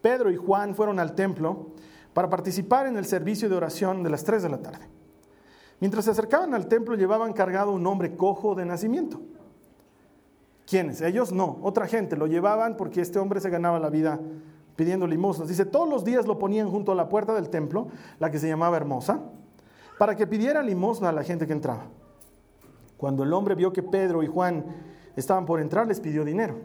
Pedro 0.00 0.30
y 0.30 0.36
Juan 0.36 0.74
fueron 0.74 1.00
al 1.00 1.14
templo 1.14 1.72
para 2.14 2.30
participar 2.30 2.86
en 2.86 2.96
el 2.96 3.04
servicio 3.04 3.50
de 3.50 3.56
oración 3.56 4.02
de 4.02 4.08
las 4.08 4.24
3 4.24 4.42
de 4.42 4.48
la 4.48 4.62
tarde. 4.62 4.95
Mientras 5.80 6.04
se 6.06 6.10
acercaban 6.10 6.54
al 6.54 6.68
templo 6.68 6.94
llevaban 6.94 7.32
cargado 7.32 7.72
un 7.72 7.86
hombre 7.86 8.16
cojo 8.16 8.54
de 8.54 8.64
nacimiento. 8.64 9.20
¿Quiénes? 10.66 11.00
Ellos 11.00 11.32
no, 11.32 11.58
otra 11.62 11.86
gente 11.86 12.16
lo 12.16 12.26
llevaban 12.26 12.76
porque 12.76 13.00
este 13.00 13.18
hombre 13.18 13.40
se 13.40 13.50
ganaba 13.50 13.78
la 13.78 13.90
vida 13.90 14.18
pidiendo 14.74 15.06
limosnas. 15.06 15.48
Dice, 15.48 15.64
todos 15.64 15.88
los 15.88 16.04
días 16.04 16.26
lo 16.26 16.38
ponían 16.38 16.70
junto 16.70 16.92
a 16.92 16.94
la 16.94 17.08
puerta 17.08 17.34
del 17.34 17.50
templo, 17.50 17.88
la 18.18 18.30
que 18.30 18.38
se 18.38 18.48
llamaba 18.48 18.76
Hermosa, 18.76 19.20
para 19.98 20.16
que 20.16 20.26
pidiera 20.26 20.62
limosna 20.62 21.10
a 21.10 21.12
la 21.12 21.22
gente 21.22 21.46
que 21.46 21.52
entraba. 21.52 21.84
Cuando 22.96 23.22
el 23.22 23.32
hombre 23.32 23.54
vio 23.54 23.72
que 23.72 23.82
Pedro 23.82 24.22
y 24.22 24.26
Juan 24.26 24.64
estaban 25.14 25.46
por 25.46 25.60
entrar, 25.60 25.86
les 25.86 26.00
pidió 26.00 26.24
dinero. 26.24 26.56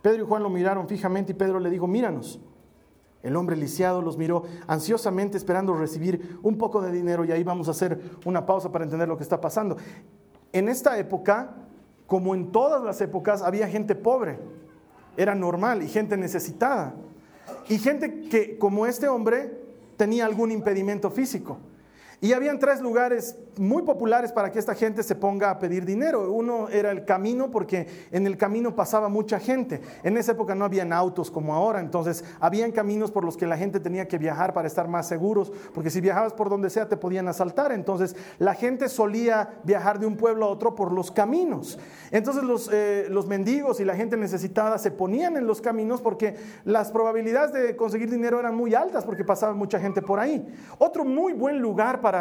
Pedro 0.00 0.24
y 0.24 0.26
Juan 0.26 0.42
lo 0.42 0.50
miraron 0.50 0.88
fijamente 0.88 1.32
y 1.32 1.34
Pedro 1.34 1.58
le 1.60 1.70
dijo, 1.70 1.86
míranos. 1.86 2.40
El 3.22 3.36
hombre 3.36 3.56
lisiado 3.56 4.02
los 4.02 4.16
miró 4.16 4.44
ansiosamente 4.66 5.36
esperando 5.36 5.74
recibir 5.74 6.38
un 6.42 6.58
poco 6.58 6.82
de 6.82 6.90
dinero 6.90 7.24
y 7.24 7.32
ahí 7.32 7.44
vamos 7.44 7.68
a 7.68 7.70
hacer 7.70 8.00
una 8.24 8.44
pausa 8.44 8.72
para 8.72 8.84
entender 8.84 9.08
lo 9.08 9.16
que 9.16 9.22
está 9.22 9.40
pasando. 9.40 9.76
En 10.52 10.68
esta 10.68 10.98
época, 10.98 11.54
como 12.06 12.34
en 12.34 12.50
todas 12.50 12.82
las 12.82 13.00
épocas, 13.00 13.42
había 13.42 13.68
gente 13.68 13.94
pobre, 13.94 14.38
era 15.16 15.34
normal, 15.34 15.82
y 15.82 15.88
gente 15.88 16.16
necesitada, 16.16 16.94
y 17.68 17.78
gente 17.78 18.28
que, 18.28 18.58
como 18.58 18.86
este 18.86 19.08
hombre, 19.08 19.62
tenía 19.96 20.26
algún 20.26 20.50
impedimento 20.50 21.10
físico. 21.10 21.58
Y 22.22 22.34
habían 22.34 22.60
tres 22.60 22.80
lugares 22.80 23.36
muy 23.58 23.82
populares 23.82 24.30
para 24.30 24.52
que 24.52 24.60
esta 24.60 24.76
gente 24.76 25.02
se 25.02 25.16
ponga 25.16 25.50
a 25.50 25.58
pedir 25.58 25.84
dinero. 25.84 26.32
Uno 26.32 26.68
era 26.68 26.92
el 26.92 27.04
camino, 27.04 27.50
porque 27.50 27.88
en 28.12 28.28
el 28.28 28.36
camino 28.36 28.76
pasaba 28.76 29.08
mucha 29.08 29.40
gente. 29.40 29.80
En 30.04 30.16
esa 30.16 30.30
época 30.30 30.54
no 30.54 30.64
habían 30.64 30.92
autos 30.92 31.32
como 31.32 31.52
ahora, 31.52 31.80
entonces 31.80 32.24
habían 32.38 32.70
caminos 32.70 33.10
por 33.10 33.24
los 33.24 33.36
que 33.36 33.44
la 33.44 33.56
gente 33.56 33.80
tenía 33.80 34.06
que 34.06 34.18
viajar 34.18 34.54
para 34.54 34.68
estar 34.68 34.86
más 34.86 35.08
seguros, 35.08 35.52
porque 35.74 35.90
si 35.90 36.00
viajabas 36.00 36.32
por 36.32 36.48
donde 36.48 36.70
sea 36.70 36.88
te 36.88 36.96
podían 36.96 37.26
asaltar. 37.26 37.72
Entonces 37.72 38.14
la 38.38 38.54
gente 38.54 38.88
solía 38.88 39.58
viajar 39.64 39.98
de 39.98 40.06
un 40.06 40.16
pueblo 40.16 40.46
a 40.46 40.48
otro 40.48 40.76
por 40.76 40.92
los 40.92 41.10
caminos. 41.10 41.76
Entonces 42.12 42.44
los, 42.44 42.70
eh, 42.72 43.08
los 43.10 43.26
mendigos 43.26 43.80
y 43.80 43.84
la 43.84 43.96
gente 43.96 44.16
necesitada 44.16 44.78
se 44.78 44.92
ponían 44.92 45.36
en 45.36 45.48
los 45.48 45.60
caminos 45.60 46.00
porque 46.00 46.36
las 46.64 46.92
probabilidades 46.92 47.52
de 47.52 47.74
conseguir 47.74 48.08
dinero 48.08 48.38
eran 48.38 48.54
muy 48.54 48.76
altas 48.76 49.04
porque 49.04 49.24
pasaba 49.24 49.54
mucha 49.54 49.80
gente 49.80 50.02
por 50.02 50.20
ahí. 50.20 50.46
Otro 50.78 51.04
muy 51.04 51.32
buen 51.32 51.58
lugar 51.58 52.00
para 52.00 52.11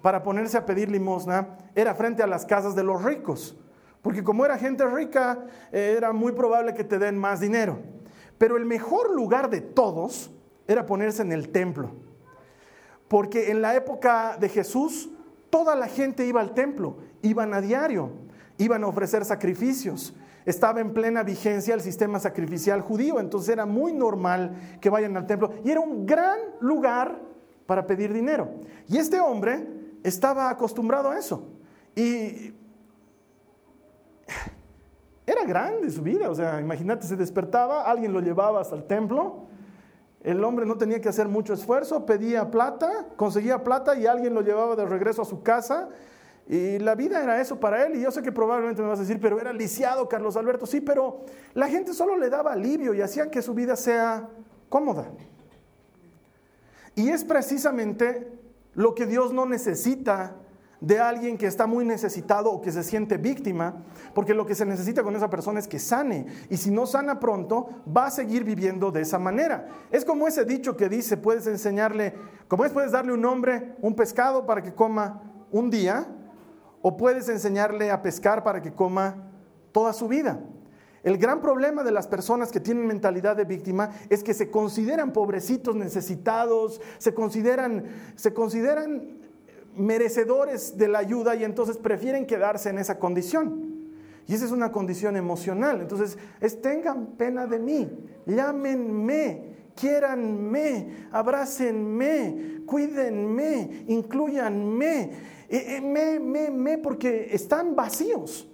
para, 0.00 0.22
ponerse 0.22 0.56
a 0.56 0.64
pedir 0.64 0.90
limosna 0.90 1.56
era 1.74 1.94
frente 1.94 2.22
a 2.22 2.26
las 2.26 2.44
casas 2.46 2.74
de 2.74 2.82
los 2.82 3.02
ricos, 3.02 3.56
porque 4.02 4.24
como 4.24 4.44
era 4.44 4.58
gente 4.58 4.86
rica, 4.86 5.46
eh, 5.72 5.94
era 5.96 6.12
muy 6.12 6.32
probable 6.32 6.74
que 6.74 6.84
te 6.84 6.98
den 6.98 7.18
más 7.18 7.40
dinero. 7.40 7.78
Pero 8.38 8.56
el 8.56 8.64
mejor 8.64 9.10
lugar 9.10 9.50
de 9.50 9.60
todos 9.60 10.30
era 10.66 10.86
ponerse 10.86 11.22
en 11.22 11.32
el 11.32 11.50
templo, 11.50 11.92
porque 13.08 13.50
en 13.50 13.62
la 13.62 13.74
época 13.74 14.36
de 14.38 14.48
Jesús, 14.48 15.10
toda 15.50 15.76
la 15.76 15.86
gente 15.86 16.26
iba 16.26 16.40
al 16.40 16.54
templo, 16.54 16.96
iban 17.22 17.54
a 17.54 17.60
diario, 17.60 18.10
iban 18.58 18.82
a 18.84 18.88
ofrecer 18.88 19.24
sacrificios. 19.24 20.14
Estaba 20.46 20.80
en 20.80 20.92
plena 20.92 21.22
vigencia 21.22 21.74
el 21.74 21.80
sistema 21.80 22.18
sacrificial 22.18 22.82
judío, 22.82 23.18
entonces 23.18 23.50
era 23.50 23.64
muy 23.64 23.94
normal 23.94 24.78
que 24.80 24.90
vayan 24.90 25.16
al 25.16 25.26
templo. 25.26 25.52
Y 25.64 25.70
era 25.70 25.80
un 25.80 26.04
gran 26.04 26.38
lugar 26.60 27.33
para 27.66 27.86
pedir 27.86 28.12
dinero. 28.12 28.50
Y 28.88 28.98
este 28.98 29.20
hombre 29.20 29.66
estaba 30.02 30.50
acostumbrado 30.50 31.10
a 31.10 31.18
eso. 31.18 31.48
Y 31.94 32.54
era 35.26 35.44
grande 35.46 35.90
su 35.90 36.02
vida, 36.02 36.28
o 36.28 36.34
sea, 36.34 36.60
imagínate, 36.60 37.06
se 37.06 37.16
despertaba, 37.16 37.84
alguien 37.84 38.12
lo 38.12 38.20
llevaba 38.20 38.60
hasta 38.60 38.76
el 38.76 38.84
templo, 38.84 39.46
el 40.22 40.42
hombre 40.44 40.66
no 40.66 40.76
tenía 40.76 41.00
que 41.00 41.08
hacer 41.08 41.28
mucho 41.28 41.52
esfuerzo, 41.54 42.04
pedía 42.04 42.50
plata, 42.50 43.06
conseguía 43.16 43.62
plata 43.62 43.96
y 43.96 44.06
alguien 44.06 44.34
lo 44.34 44.40
llevaba 44.40 44.76
de 44.76 44.86
regreso 44.86 45.22
a 45.22 45.24
su 45.24 45.42
casa. 45.42 45.88
Y 46.46 46.78
la 46.78 46.94
vida 46.94 47.22
era 47.22 47.40
eso 47.40 47.58
para 47.58 47.86
él. 47.86 47.96
Y 47.96 48.02
yo 48.02 48.10
sé 48.10 48.22
que 48.22 48.32
probablemente 48.32 48.82
me 48.82 48.88
vas 48.88 48.98
a 48.98 49.02
decir, 49.02 49.18
pero 49.20 49.40
era 49.40 49.52
lisiado 49.52 50.08
Carlos 50.08 50.36
Alberto. 50.36 50.66
Sí, 50.66 50.80
pero 50.80 51.24
la 51.54 51.68
gente 51.68 51.92
solo 51.92 52.16
le 52.16 52.30
daba 52.30 52.52
alivio 52.52 52.94
y 52.94 53.02
hacían 53.02 53.30
que 53.30 53.42
su 53.42 53.54
vida 53.54 53.76
sea 53.76 54.28
cómoda. 54.68 55.06
Y 56.94 57.10
es 57.10 57.24
precisamente 57.24 58.38
lo 58.74 58.94
que 58.94 59.06
Dios 59.06 59.32
no 59.32 59.46
necesita 59.46 60.36
de 60.80 61.00
alguien 61.00 61.38
que 61.38 61.46
está 61.46 61.66
muy 61.66 61.84
necesitado 61.84 62.50
o 62.50 62.60
que 62.60 62.70
se 62.70 62.82
siente 62.82 63.16
víctima, 63.16 63.84
porque 64.14 64.34
lo 64.34 64.44
que 64.44 64.54
se 64.54 64.66
necesita 64.66 65.02
con 65.02 65.16
esa 65.16 65.30
persona 65.30 65.58
es 65.58 65.66
que 65.66 65.78
sane, 65.78 66.26
y 66.50 66.58
si 66.58 66.70
no 66.70 66.86
sana 66.86 67.18
pronto, 67.20 67.68
va 67.96 68.06
a 68.06 68.10
seguir 68.10 68.44
viviendo 68.44 68.90
de 68.90 69.00
esa 69.00 69.18
manera. 69.18 69.66
Es 69.90 70.04
como 70.04 70.28
ese 70.28 70.44
dicho 70.44 70.76
que 70.76 70.90
dice, 70.90 71.16
puedes 71.16 71.46
enseñarle, 71.46 72.14
como 72.48 72.66
es, 72.66 72.72
puedes 72.72 72.92
darle 72.92 73.14
un 73.14 73.24
hombre 73.24 73.76
un 73.80 73.94
pescado 73.94 74.44
para 74.44 74.62
que 74.62 74.74
coma 74.74 75.22
un 75.50 75.70
día, 75.70 76.06
o 76.82 76.98
puedes 76.98 77.30
enseñarle 77.30 77.90
a 77.90 78.02
pescar 78.02 78.44
para 78.44 78.60
que 78.60 78.74
coma 78.74 79.30
toda 79.72 79.94
su 79.94 80.06
vida. 80.06 80.38
El 81.04 81.18
gran 81.18 81.42
problema 81.42 81.84
de 81.84 81.92
las 81.92 82.06
personas 82.06 82.50
que 82.50 82.60
tienen 82.60 82.86
mentalidad 82.86 83.36
de 83.36 83.44
víctima 83.44 83.90
es 84.08 84.24
que 84.24 84.32
se 84.32 84.50
consideran 84.50 85.12
pobrecitos, 85.12 85.76
necesitados, 85.76 86.80
se 86.96 87.12
consideran, 87.12 87.84
se 88.16 88.32
consideran 88.32 89.18
merecedores 89.76 90.78
de 90.78 90.88
la 90.88 91.00
ayuda 91.00 91.36
y 91.36 91.44
entonces 91.44 91.76
prefieren 91.76 92.26
quedarse 92.26 92.70
en 92.70 92.78
esa 92.78 92.98
condición. 92.98 93.84
Y 94.26 94.34
esa 94.34 94.46
es 94.46 94.50
una 94.50 94.72
condición 94.72 95.16
emocional. 95.16 95.82
Entonces, 95.82 96.16
es 96.40 96.62
tengan 96.62 97.08
pena 97.18 97.46
de 97.46 97.58
mí, 97.58 97.90
llámenme, 98.24 99.56
quiéranme, 99.74 101.08
abrácenme, 101.12 102.62
cuídenme, 102.64 103.84
incluyanme, 103.88 105.02
eh, 105.50 105.76
eh, 105.76 105.80
me, 105.82 106.18
me, 106.18 106.50
me, 106.50 106.78
porque 106.78 107.28
están 107.30 107.76
vacíos. 107.76 108.50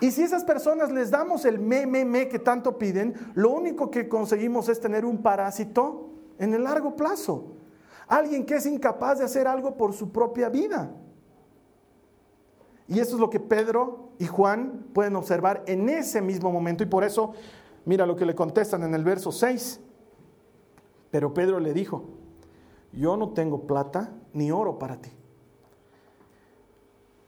Y 0.00 0.10
si 0.10 0.22
esas 0.22 0.44
personas 0.44 0.90
les 0.90 1.10
damos 1.10 1.44
el 1.44 1.58
me, 1.58 1.86
me, 1.86 2.04
me 2.04 2.28
que 2.28 2.38
tanto 2.38 2.78
piden, 2.78 3.14
lo 3.34 3.50
único 3.50 3.90
que 3.90 4.08
conseguimos 4.08 4.68
es 4.68 4.80
tener 4.80 5.04
un 5.04 5.22
parásito 5.22 6.10
en 6.38 6.54
el 6.54 6.64
largo 6.64 6.96
plazo. 6.96 7.56
Alguien 8.08 8.44
que 8.44 8.56
es 8.56 8.66
incapaz 8.66 9.18
de 9.18 9.24
hacer 9.24 9.46
algo 9.46 9.76
por 9.76 9.92
su 9.92 10.10
propia 10.10 10.48
vida. 10.48 10.90
Y 12.86 12.98
eso 12.98 13.14
es 13.14 13.20
lo 13.20 13.30
que 13.30 13.40
Pedro 13.40 14.10
y 14.18 14.26
Juan 14.26 14.86
pueden 14.92 15.16
observar 15.16 15.62
en 15.66 15.88
ese 15.88 16.20
mismo 16.20 16.50
momento. 16.52 16.82
Y 16.82 16.86
por 16.86 17.04
eso, 17.04 17.32
mira 17.84 18.04
lo 18.04 18.16
que 18.16 18.26
le 18.26 18.34
contestan 18.34 18.82
en 18.82 18.94
el 18.94 19.04
verso 19.04 19.32
6. 19.32 19.80
Pero 21.10 21.32
Pedro 21.32 21.60
le 21.60 21.72
dijo, 21.72 22.04
yo 22.92 23.16
no 23.16 23.30
tengo 23.30 23.66
plata 23.66 24.12
ni 24.32 24.50
oro 24.50 24.78
para 24.78 25.00
ti. 25.00 25.10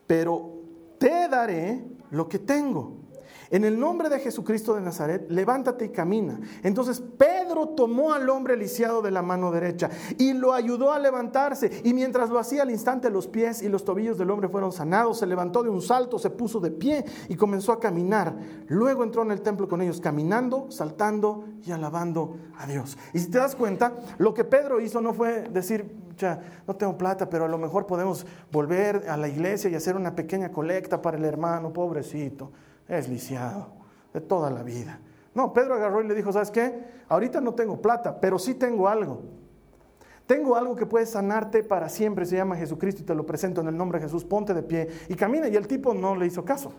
Pero 0.07 0.53
te 0.99 1.29
daré 1.29 1.85
lo 2.11 2.29
que 2.29 2.39
tengo. 2.39 3.06
En 3.51 3.65
el 3.65 3.79
nombre 3.79 4.09
de 4.09 4.21
Jesucristo 4.21 4.75
de 4.75 4.81
Nazaret, 4.81 5.27
levántate 5.29 5.87
y 5.87 5.89
camina. 5.91 6.41
Entonces 6.63 7.01
Pedro 7.01 7.69
tomó 7.71 8.13
al 8.13 8.29
hombre 8.29 8.57
lisiado 8.57 9.03
de 9.03 9.11
la 9.11 9.23
mano 9.23 9.51
derecha 9.51 9.91
y 10.19 10.33
lo 10.33 10.53
ayudó 10.53 10.93
a 10.93 10.99
levantarse. 10.99 11.83
Y 11.85 11.95
mientras 11.95 12.31
lo 12.31 12.39
hacía 12.39 12.63
al 12.63 12.71
instante, 12.71 13.11
los 13.11 13.27
pies 13.27 13.63
y 13.63 13.69
los 13.69 13.85
tobillos 13.85 14.19
del 14.19 14.31
hombre 14.31 14.49
fueron 14.49 14.73
sanados. 14.73 15.19
Se 15.19 15.27
levantó 15.27 15.63
de 15.63 15.71
un 15.71 15.83
salto, 15.83 16.19
se 16.19 16.31
puso 16.31 16.61
de 16.61 16.71
pie 16.71 17.05
y 17.29 17.37
comenzó 17.37 17.73
a 17.73 17.81
caminar. 17.81 18.37
Luego 18.69 19.05
entró 19.05 19.23
en 19.23 19.31
el 19.31 19.43
templo 19.43 19.69
con 19.69 19.83
ellos, 19.83 20.01
caminando, 20.01 20.71
saltando 20.71 21.45
y 21.65 21.73
alabando 21.73 22.37
a 22.59 22.67
Dios. 22.67 22.99
Y 23.13 23.19
si 23.19 23.31
te 23.31 23.39
das 23.39 23.55
cuenta, 23.55 23.93
lo 24.19 24.35
que 24.35 24.45
Pedro 24.45 24.81
hizo 24.81 25.01
no 25.01 25.15
fue 25.15 25.43
decir, 25.49 26.07
no 26.67 26.77
tengo 26.77 26.97
plata, 26.97 27.29
pero 27.29 27.45
a 27.45 27.49
lo 27.49 27.59
mejor 27.59 27.87
podemos 27.87 28.27
volver 28.51 29.09
a 29.09 29.17
la 29.17 29.29
iglesia 29.29 29.71
y 29.71 29.75
hacer 29.75 29.97
una 29.97 30.15
pequeña 30.15 30.51
colecta 30.51 31.03
para 31.03 31.17
el 31.17 31.25
hermano, 31.25 31.73
pobrecito, 31.73 32.53
es 32.89 33.09
lisiado 33.09 33.69
de 34.13 34.21
toda 34.21 34.51
la 34.51 34.63
vida. 34.63 35.01
No, 35.35 35.53
Pedro 35.53 35.75
agarró 35.75 36.03
y 36.03 36.09
le 36.09 36.15
dijo, 36.15 36.33
¿sabes 36.33 36.51
qué? 36.51 36.83
Ahorita 37.09 37.41
no 37.41 37.55
tengo 37.55 37.83
plata, 37.83 38.21
pero 38.21 38.39
sí 38.39 38.55
tengo 38.55 38.89
algo. 38.89 39.23
Tengo 40.27 40.57
algo 40.57 40.75
que 40.75 40.87
puede 40.87 41.07
sanarte 41.07 41.63
para 41.63 41.89
siempre, 41.89 42.27
se 42.27 42.37
llama 42.37 42.57
Jesucristo 42.57 43.03
y 43.03 43.05
te 43.05 43.15
lo 43.15 43.27
presento 43.27 43.61
en 43.61 43.69
el 43.69 43.77
nombre 43.77 43.99
de 43.99 44.07
Jesús, 44.07 44.25
ponte 44.25 44.55
de 44.55 44.63
pie 44.63 44.89
y 45.09 45.15
camina. 45.15 45.49
Y 45.49 45.57
el 45.57 45.69
tipo 45.69 45.95
no 45.95 46.17
le 46.17 46.27
hizo 46.27 46.45
caso. 46.45 46.73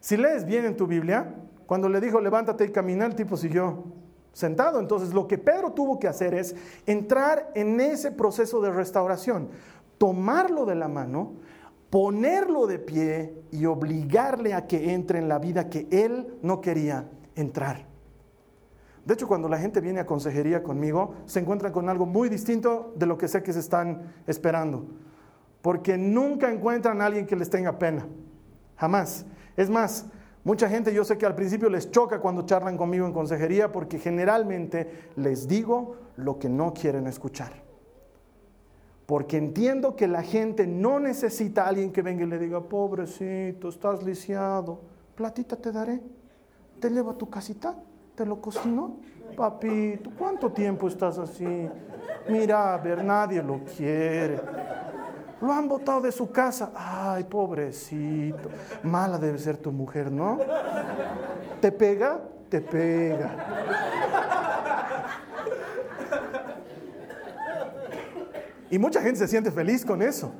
Si 0.00 0.16
lees 0.16 0.44
bien 0.44 0.64
en 0.64 0.76
tu 0.76 0.86
Biblia, 0.86 1.34
cuando 1.66 1.88
le 1.88 2.00
dijo 2.00 2.20
levántate 2.20 2.64
y 2.64 2.70
camina, 2.70 3.06
el 3.06 3.14
tipo 3.14 3.36
siguió 3.36 3.84
sentado. 4.32 4.80
Entonces 4.80 5.14
lo 5.14 5.28
que 5.28 5.38
Pedro 5.38 5.72
tuvo 5.72 5.98
que 5.98 6.08
hacer 6.08 6.34
es 6.34 6.56
entrar 6.86 7.52
en 7.54 7.80
ese 7.80 8.10
proceso 8.10 8.60
de 8.60 8.70
restauración, 8.70 9.50
tomarlo 9.98 10.66
de 10.66 10.74
la 10.74 10.88
mano, 10.88 11.34
ponerlo 11.94 12.66
de 12.66 12.80
pie 12.80 13.44
y 13.52 13.66
obligarle 13.66 14.52
a 14.52 14.66
que 14.66 14.94
entre 14.94 15.20
en 15.20 15.28
la 15.28 15.38
vida 15.38 15.70
que 15.70 15.86
él 15.92 16.40
no 16.42 16.60
quería 16.60 17.08
entrar. 17.36 17.86
De 19.04 19.14
hecho, 19.14 19.28
cuando 19.28 19.48
la 19.48 19.58
gente 19.58 19.80
viene 19.80 20.00
a 20.00 20.04
consejería 20.04 20.64
conmigo, 20.64 21.14
se 21.24 21.38
encuentran 21.38 21.70
con 21.70 21.88
algo 21.88 22.04
muy 22.04 22.28
distinto 22.28 22.92
de 22.96 23.06
lo 23.06 23.16
que 23.16 23.28
sé 23.28 23.44
que 23.44 23.52
se 23.52 23.60
están 23.60 24.12
esperando. 24.26 24.88
Porque 25.62 25.96
nunca 25.96 26.50
encuentran 26.50 27.00
a 27.00 27.06
alguien 27.06 27.26
que 27.26 27.36
les 27.36 27.48
tenga 27.48 27.78
pena. 27.78 28.08
Jamás. 28.74 29.24
Es 29.56 29.70
más, 29.70 30.06
mucha 30.42 30.68
gente 30.68 30.92
yo 30.92 31.04
sé 31.04 31.16
que 31.16 31.26
al 31.26 31.36
principio 31.36 31.70
les 31.70 31.92
choca 31.92 32.18
cuando 32.18 32.44
charlan 32.44 32.76
conmigo 32.76 33.06
en 33.06 33.12
consejería 33.12 33.70
porque 33.70 34.00
generalmente 34.00 35.10
les 35.14 35.46
digo 35.46 35.94
lo 36.16 36.40
que 36.40 36.48
no 36.48 36.74
quieren 36.74 37.06
escuchar. 37.06 37.63
Porque 39.06 39.36
entiendo 39.36 39.96
que 39.96 40.08
la 40.08 40.22
gente 40.22 40.66
no 40.66 40.98
necesita 40.98 41.64
a 41.64 41.68
alguien 41.68 41.92
que 41.92 42.02
venga 42.02 42.24
y 42.24 42.26
le 42.26 42.38
diga, 42.38 42.62
pobrecito, 42.62 43.68
estás 43.68 44.02
lisiado, 44.02 44.80
platita 45.14 45.56
te 45.56 45.72
daré, 45.72 46.00
te 46.80 46.88
llevo 46.88 47.10
a 47.10 47.18
tu 47.18 47.28
casita, 47.28 47.74
te 48.14 48.24
lo 48.24 48.40
cocino. 48.40 48.96
Papito, 49.36 50.10
¿cuánto 50.16 50.52
tiempo 50.52 50.88
estás 50.88 51.18
así? 51.18 51.68
Mira, 52.28 52.74
a 52.74 52.78
ver, 52.78 53.04
nadie 53.04 53.42
lo 53.42 53.60
quiere. 53.64 54.40
Lo 55.40 55.52
han 55.52 55.68
botado 55.68 56.00
de 56.02 56.12
su 56.12 56.30
casa. 56.30 56.70
Ay, 56.74 57.24
pobrecito. 57.24 58.48
Mala 58.84 59.18
debe 59.18 59.38
ser 59.38 59.58
tu 59.58 59.72
mujer, 59.72 60.10
¿no? 60.10 60.38
¿Te 61.60 61.72
pega? 61.72 62.20
Te 62.48 62.60
pega. 62.60 64.33
Y 68.74 68.78
mucha 68.80 69.00
gente 69.00 69.20
se 69.20 69.28
siente 69.28 69.52
feliz 69.52 69.84
con 69.84 70.02
eso. 70.02 70.32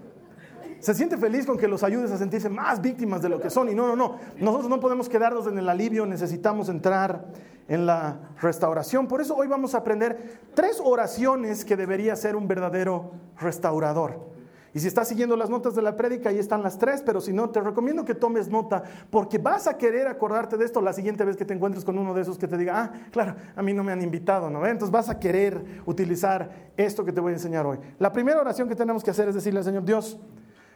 Se 0.81 0.93
siente 0.93 1.17
feliz 1.17 1.47
con 1.47 1.57
que 1.57 1.69
los 1.69 1.85
ayudes 1.85 2.11
a 2.11 2.19
sentirse 2.19 2.49
más 2.49 2.83
víctimas 2.83 3.23
de 3.23 3.29
lo 3.29 3.41
que 3.41 3.49
son. 3.49 3.69
Y 3.69 3.77
no, 3.77 3.87
no, 3.87 3.95
no. 3.95 4.19
Nosotros 4.41 4.69
no 4.69 4.81
podemos 4.81 5.09
quedarnos 5.09 5.47
en 5.47 5.57
el 5.57 5.69
alivio, 5.69 6.05
necesitamos 6.05 6.69
entrar 6.69 7.27
en 7.69 7.87
la 7.87 8.33
restauración. 8.43 9.07
Por 9.07 9.21
eso 9.21 9.37
hoy 9.37 9.47
vamos 9.47 9.77
a 9.77 9.79
aprender 9.79 10.41
tres 10.53 10.83
oraciones 10.85 11.65
que 11.65 11.77
debería 11.77 12.17
ser 12.17 12.35
un 12.35 12.49
verdadero 12.49 13.13
restaurador. 13.39 14.34
Y 14.75 14.81
si 14.81 14.89
estás 14.89 15.07
siguiendo 15.07 15.37
las 15.37 15.49
notas 15.49 15.77
de 15.77 15.83
la 15.83 15.97
prédica, 15.97 16.31
ahí 16.31 16.39
están 16.41 16.61
las 16.65 16.79
tres, 16.79 17.01
pero 17.07 17.21
si 17.21 17.33
no, 17.33 17.49
te 17.49 17.61
recomiendo 17.61 18.05
que 18.05 18.17
tomes 18.17 18.49
nota, 18.49 18.83
porque 19.09 19.39
vas 19.39 19.69
a 19.69 19.79
querer 19.79 20.09
acordarte 20.09 20.57
de 20.57 20.65
esto 20.65 20.81
la 20.81 20.93
siguiente 20.93 21.25
vez 21.25 21.37
que 21.37 21.45
te 21.45 21.55
encuentres 21.55 21.85
con 21.85 21.97
uno 21.97 22.13
de 22.13 22.23
esos 22.23 22.39
que 22.39 22.49
te 22.49 22.59
diga, 22.59 22.83
ah, 22.83 22.93
claro, 23.13 23.37
a 23.55 23.63
mí 23.63 23.73
no 23.73 23.85
me 23.85 23.93
han 23.93 24.03
invitado, 24.03 24.51
¿no? 24.51 24.67
Entonces 24.67 24.91
vas 24.91 25.09
a 25.09 25.21
querer 25.21 25.65
utilizar 25.87 26.73
esto 26.77 27.05
que 27.05 27.13
te 27.13 27.21
voy 27.21 27.31
a 27.31 27.37
enseñar 27.37 27.65
hoy. 27.65 27.79
La 28.01 28.13
primera 28.13 28.41
oración 28.41 28.69
que 28.69 28.75
tenemos 28.75 29.05
que 29.05 29.13
hacer 29.13 29.29
es 29.29 29.37
decirle 29.37 29.61
al 29.61 29.65
Señor, 29.65 29.85
Dios, 29.85 30.19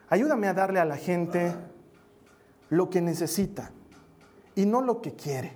ayúdame 0.08 0.46
a 0.46 0.54
darle 0.54 0.78
a 0.78 0.84
la 0.84 0.96
gente 0.96 1.56
lo 2.70 2.90
que 2.90 3.02
necesita 3.02 3.72
y 4.54 4.64
no 4.64 4.80
lo 4.80 5.02
que 5.02 5.14
quiere. 5.16 5.54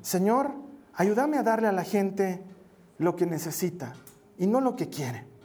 Señor, 0.00 0.50
ayúdame 0.94 1.38
a 1.38 1.44
darle 1.44 1.68
a 1.68 1.72
la 1.72 1.84
gente 1.84 2.42
lo 2.98 3.14
que 3.14 3.24
necesita 3.24 3.94
y 4.36 4.48
no 4.48 4.60
lo 4.60 4.74
que 4.74 4.88
quiere 4.88 5.37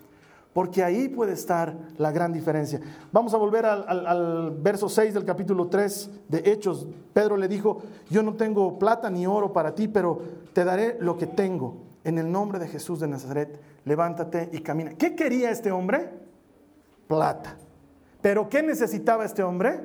porque 0.53 0.83
ahí 0.83 1.09
puede 1.09 1.33
estar 1.33 1.75
la 1.97 2.11
gran 2.11 2.31
diferencia. 2.31 2.79
Vamos 3.11 3.33
a 3.33 3.37
volver 3.37 3.65
al, 3.65 4.55
verso 4.59 4.87
6 4.87 5.13
del 5.15 5.25
capítulo 5.25 5.67
3 5.67 6.09
de 6.29 6.51
Hechos. 6.51 6.87
Pedro 7.11 7.37
le 7.37 7.47
dijo, 7.47 7.81
yo 8.09 8.21
no 8.21 8.35
tengo 8.35 8.77
plata 8.77 9.09
ni 9.09 9.25
oro 9.25 9.51
para 9.51 9.73
ti, 9.73 9.87
pero 9.87 10.21
te 10.53 10.63
daré 10.63 10.97
lo 10.99 11.17
que 11.17 11.27
tengo. 11.27 11.77
En 12.03 12.19
el 12.19 12.31
nombre 12.31 12.59
de 12.59 12.67
Jesús 12.67 12.99
de 12.99 13.07
Nazaret, 13.07 13.59
levántate 13.85 14.49
y 14.51 14.59
camina. 14.59 14.93
¿Qué 14.93 15.15
quería 15.15 15.49
este 15.49 15.71
hombre? 15.71 16.11
Plata. 17.07 17.57
¿Pero 18.21 18.47
qué 18.47 18.61
necesitaba 18.61 19.25
este 19.25 19.41
hombre? 19.41 19.79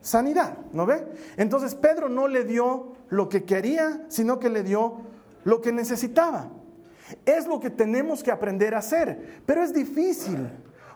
Sanidad, 0.00 0.58
¿no 0.72 0.84
ve? 0.84 1.06
Entonces 1.36 1.76
Pedro 1.76 2.08
no 2.08 2.26
le 2.26 2.44
dio 2.44 2.94
lo 3.08 3.28
que 3.28 3.44
quería, 3.44 4.04
sino 4.08 4.40
que 4.40 4.50
le 4.50 4.64
dio 4.64 4.96
lo 5.44 5.60
que 5.60 5.72
necesitaba. 5.72 6.48
Es 7.24 7.46
lo 7.46 7.60
que 7.60 7.70
tenemos 7.70 8.22
que 8.22 8.30
aprender 8.30 8.74
a 8.74 8.78
hacer, 8.78 9.42
pero 9.46 9.62
es 9.62 9.72
difícil. 9.72 10.48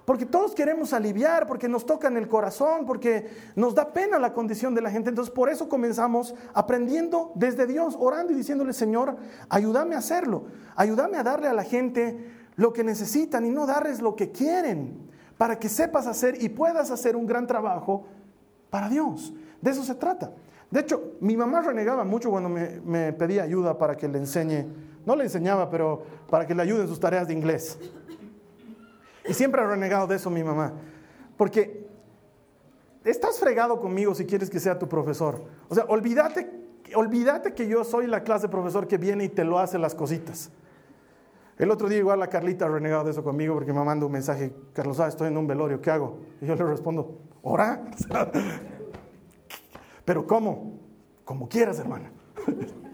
Porque 0.07 0.25
todos 0.25 0.55
queremos 0.55 0.93
aliviar, 0.93 1.49
porque 1.49 1.69
nos 1.69 1.85
toca 1.85 2.07
en 2.07 2.17
el 2.17 2.29
corazón, 2.29 2.87
porque 2.87 3.27
nos 3.57 3.75
da 3.75 3.93
pena 3.93 4.21
la 4.21 4.33
condición 4.33 4.73
de 4.73 4.81
la 4.81 4.89
gente. 4.89 5.09
Entonces 5.09 5.35
por 5.35 5.51
eso 5.51 5.69
comenzamos 5.69 6.33
aprendiendo 6.55 7.33
desde 7.35 7.67
Dios, 7.67 7.97
orando 7.99 8.33
y 8.33 8.37
diciéndole, 8.37 8.73
Señor, 8.73 9.17
ayúdame 9.49 9.97
a 9.97 9.99
hacerlo. 9.99 10.45
Ayúdame 10.77 11.17
a 11.17 11.25
darle 11.25 11.49
a 11.49 11.53
la 11.53 11.65
gente 11.65 12.17
lo 12.55 12.73
que 12.73 12.85
necesitan 12.85 13.45
y 13.47 13.51
no 13.51 13.67
darles 13.67 14.01
lo 14.01 14.15
que 14.15 14.31
quieren, 14.31 14.97
para 15.37 15.59
que 15.59 15.69
sepas 15.69 16.07
hacer 16.07 16.41
y 16.41 16.51
puedas 16.51 16.93
hacer 16.93 17.17
un 17.17 17.27
gran 17.27 17.49
trabajo 17.49 18.05
para 18.71 18.89
Dios. 18.89 19.35
De 19.61 19.73
eso 19.73 19.83
se 19.83 19.97
trata. 19.97 20.31
De 20.71 20.81
hecho, 20.81 21.15
mi 21.21 21.37
mamá 21.37 21.63
renegaba 21.63 22.05
mucho 22.05 22.31
cuando 22.31 22.49
me, 22.49 22.81
me 22.85 23.13
pedía 23.13 23.43
ayuda 23.43 23.77
para 23.77 23.97
que 23.97 24.07
le 24.07 24.19
enseñe 24.19 24.67
no 25.07 25.15
le 25.15 25.25
enseñaba, 25.25 25.71
pero 25.71 26.03
para 26.29 26.47
que 26.47 26.55
le 26.55 26.63
ayude 26.63 26.83
en 26.83 26.89
sus 26.89 27.01
tareas 27.01 27.29
de 27.29 27.33
inglés. 27.33 27.79
Y 29.27 29.33
siempre 29.33 29.63
ha 29.63 29.67
renegado 29.67 30.09
de 30.09 30.17
eso 30.17 30.29
mi 30.29 30.43
mamá. 30.43 30.73
Porque 31.37 31.87
estás 33.05 33.39
fregado 33.39 33.81
conmigo 33.81 34.15
si 34.15 34.27
quieres 34.27 34.51
que 34.51 34.59
sea 34.59 34.79
tu 34.79 34.89
profesor. 34.89 35.45
O 35.69 35.75
sea, 35.75 35.85
olvídate, 35.85 36.51
olvídate 36.95 37.55
que 37.55 37.69
yo 37.69 37.85
soy 37.85 38.09
la 38.09 38.25
clase 38.25 38.47
de 38.47 38.51
profesor 38.51 38.89
que 38.89 38.99
viene 38.99 39.25
y 39.25 39.29
te 39.29 39.45
lo 39.45 39.61
hace 39.61 39.79
las 39.79 39.95
cositas. 39.95 40.51
El 41.57 41.71
otro 41.71 41.89
día 41.89 41.99
igual 41.99 42.19
la 42.19 42.29
Carlita 42.29 42.67
ha 42.67 42.69
renegado 42.69 43.05
de 43.05 43.13
eso 43.13 43.23
conmigo 43.23 43.55
porque 43.55 43.73
me 43.73 43.83
manda 43.83 44.05
un 44.05 44.13
mensaje, 44.13 44.53
Carlos, 44.73 44.99
ah, 45.01 45.07
estoy 45.07 45.29
en 45.29 45.37
un 45.39 45.47
velorio, 45.47 45.81
¿qué 45.81 45.91
hago? 45.91 46.19
Y 46.41 46.47
yo 46.47 46.55
le 46.55 46.65
respondo, 46.65 47.21
ora. 47.43 47.83
Pero 50.05 50.27
¿cómo? 50.27 50.81
Como 51.25 51.49
quieras, 51.49 51.79
hermana 51.79 52.11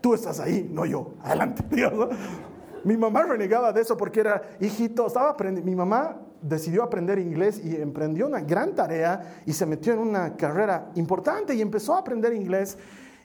tú 0.00 0.14
estás 0.14 0.40
ahí, 0.40 0.68
no 0.72 0.84
yo, 0.84 1.14
adelante. 1.22 1.64
Mi 2.84 2.96
mamá 2.96 3.24
renegaba 3.24 3.72
de 3.72 3.80
eso 3.80 3.96
porque 3.96 4.20
era 4.20 4.42
hijito, 4.60 5.06
estaba. 5.06 5.36
Mi 5.64 5.74
mamá 5.74 6.20
decidió 6.40 6.82
aprender 6.82 7.18
inglés 7.18 7.60
y 7.62 7.76
emprendió 7.76 8.26
una 8.26 8.40
gran 8.40 8.74
tarea 8.74 9.42
y 9.44 9.52
se 9.52 9.66
metió 9.66 9.92
en 9.92 9.98
una 9.98 10.36
carrera 10.36 10.90
importante 10.94 11.54
y 11.54 11.60
empezó 11.60 11.94
a 11.94 11.98
aprender 11.98 12.32
inglés 12.32 12.78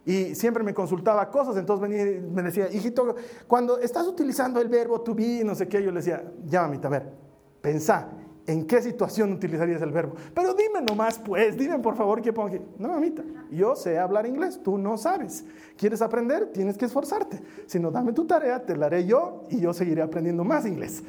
y 0.06 0.36
siempre 0.36 0.64
me 0.64 0.74
consultaba 0.74 1.30
cosas, 1.30 1.56
entonces 1.56 2.22
me 2.22 2.44
decía, 2.44 2.70
hijito, 2.72 3.16
cuando 3.48 3.80
estás 3.80 4.06
utilizando 4.06 4.60
el 4.60 4.68
verbo 4.68 5.00
to 5.00 5.16
be, 5.16 5.44
no 5.46 5.56
sé 5.56 5.68
qué, 5.68 5.82
yo 5.82 5.92
le 5.92 6.02
decía, 6.02 6.24
mamita, 6.52 6.90
a 6.90 6.92
ver, 6.92 7.14
pensá, 7.62 8.10
¿en 8.48 8.66
qué 8.66 8.82
situación 8.82 9.32
utilizarías 9.34 9.82
el 9.82 9.92
verbo? 9.92 10.16
Pero 10.34 10.54
dime 10.54 10.82
nomás, 10.82 11.20
pues, 11.20 11.58
dime 11.58 11.80
por 11.80 11.96
favor 11.96 12.22
qué 12.22 12.34
pongo 12.34 12.50
aquí. 12.50 12.60
No, 12.78 12.90
mamita, 12.90 13.24
yo 13.52 13.76
sé 13.76 13.98
hablar 13.98 14.26
inglés, 14.26 14.60
tú 14.64 14.78
no 14.78 14.98
sabes. 14.98 15.46
¿Quieres 15.78 16.02
aprender? 16.02 16.52
Tienes 16.52 16.78
que 16.78 16.86
esforzarte. 16.86 17.42
Si 17.66 17.80
no, 17.80 17.92
dame 17.92 18.14
tu 18.14 18.26
tarea, 18.26 18.66
te 18.66 18.76
la 18.76 18.88
haré 18.88 19.06
yo 19.06 19.44
y 19.50 19.60
yo 19.60 19.74
seguiré 19.74 20.02
aprendiendo 20.02 20.44
más 20.44 20.66
inglés. 20.66 21.04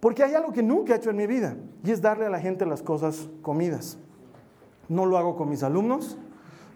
Porque 0.00 0.24
hay 0.24 0.34
algo 0.34 0.52
que 0.52 0.62
nunca 0.62 0.94
he 0.94 0.96
hecho 0.96 1.10
en 1.10 1.16
mi 1.16 1.26
vida 1.26 1.56
y 1.84 1.90
es 1.90 2.00
darle 2.00 2.26
a 2.26 2.30
la 2.30 2.40
gente 2.40 2.64
las 2.64 2.82
cosas 2.82 3.28
comidas. 3.42 3.98
No 4.88 5.06
lo 5.06 5.18
hago 5.18 5.36
con 5.36 5.48
mis 5.48 5.62
alumnos, 5.62 6.16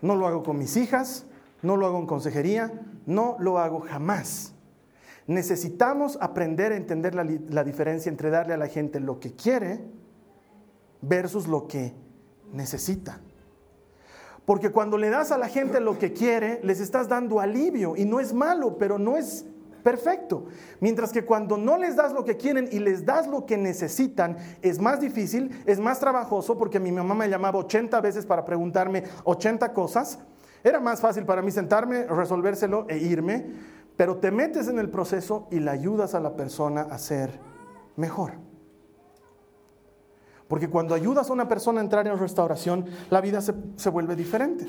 no 0.03 0.15
lo 0.15 0.27
hago 0.27 0.43
con 0.43 0.59
mis 0.59 0.77
hijas, 0.77 1.27
no 1.63 1.77
lo 1.77 1.87
hago 1.87 1.99
en 1.99 2.07
consejería, 2.07 2.73
no 3.07 3.37
lo 3.39 3.59
hago 3.59 3.81
jamás. 3.81 4.54
Necesitamos 5.27 6.19
aprender 6.21 6.73
a 6.73 6.77
entender 6.77 7.15
la, 7.15 7.65
diferencia 7.65 8.11
entre 8.11 8.31
darle 8.31 8.55
a 8.55 8.59
la 8.59 8.69
gente 8.69 9.01
lo 9.01 9.21
que 9.21 9.35
quiere 9.35 9.81
versus 11.01 11.49
lo 11.49 11.67
que 11.67 11.95
necesita. 12.53 13.21
Porque 14.45 14.71
cuando 14.71 14.99
le 14.99 15.09
das 15.09 15.33
a 15.33 15.39
la 15.39 15.49
gente 15.49 15.81
lo 15.81 15.99
que 15.99 16.13
quiere, 16.13 16.61
les 16.63 16.81
estás 16.81 17.09
dando 17.09 17.41
alivio 17.41 17.97
y 17.97 18.05
no 18.05 18.21
es 18.21 18.35
malo, 18.35 18.77
pero 18.77 18.99
no 18.99 19.17
es 19.17 19.47
perfecto. 19.83 20.47
Mientras 20.81 21.13
que 21.13 21.25
cuando 21.25 21.57
no 21.57 21.79
les 21.79 21.97
das 21.97 22.13
lo 22.13 22.25
que 22.25 22.37
quieren 22.37 22.69
y 22.71 22.79
les 22.79 23.07
das 23.07 23.27
lo 23.27 23.47
que 23.47 23.57
necesitan, 23.57 24.37
es 24.61 24.79
más 24.79 25.01
difícil, 25.01 25.63
es 25.65 25.81
más 25.81 26.01
trabajoso, 26.01 26.59
porque 26.59 26.81
mi 26.81 26.93
mamá 26.93 27.15
me 27.15 27.29
llamaba 27.31 27.61
80 27.61 27.99
veces 28.03 28.27
para 28.27 28.45
preguntarme 28.45 29.05
80 29.25 29.73
cosas. 29.73 30.19
Era 30.63 30.81
más 30.81 31.01
fácil 31.01 31.25
para 31.25 31.43
mí 31.43 31.51
sentarme, 31.51 32.05
resolvérselo 32.05 32.87
e 32.89 32.99
irme, 32.99 33.47
pero 33.97 34.17
te 34.17 34.31
metes 34.31 34.69
en 34.69 34.79
el 34.79 34.91
proceso 34.91 35.47
y 35.51 35.61
le 35.61 35.71
ayudas 35.71 36.15
a 36.15 36.21
la 36.21 36.37
persona 36.37 36.83
a 36.83 36.99
ser 36.99 37.39
mejor. 37.97 38.33
Porque 40.49 40.69
cuando 40.69 40.95
ayudas 40.95 41.31
a 41.31 41.33
una 41.33 41.49
persona 41.49 41.81
a 41.81 41.85
entrar 41.85 42.07
en 42.07 42.19
restauración, 42.19 42.87
la 43.11 43.21
vida 43.21 43.41
se, 43.41 43.55
se, 43.77 43.91
vuelve 43.91 44.15
diferente. 44.15 44.67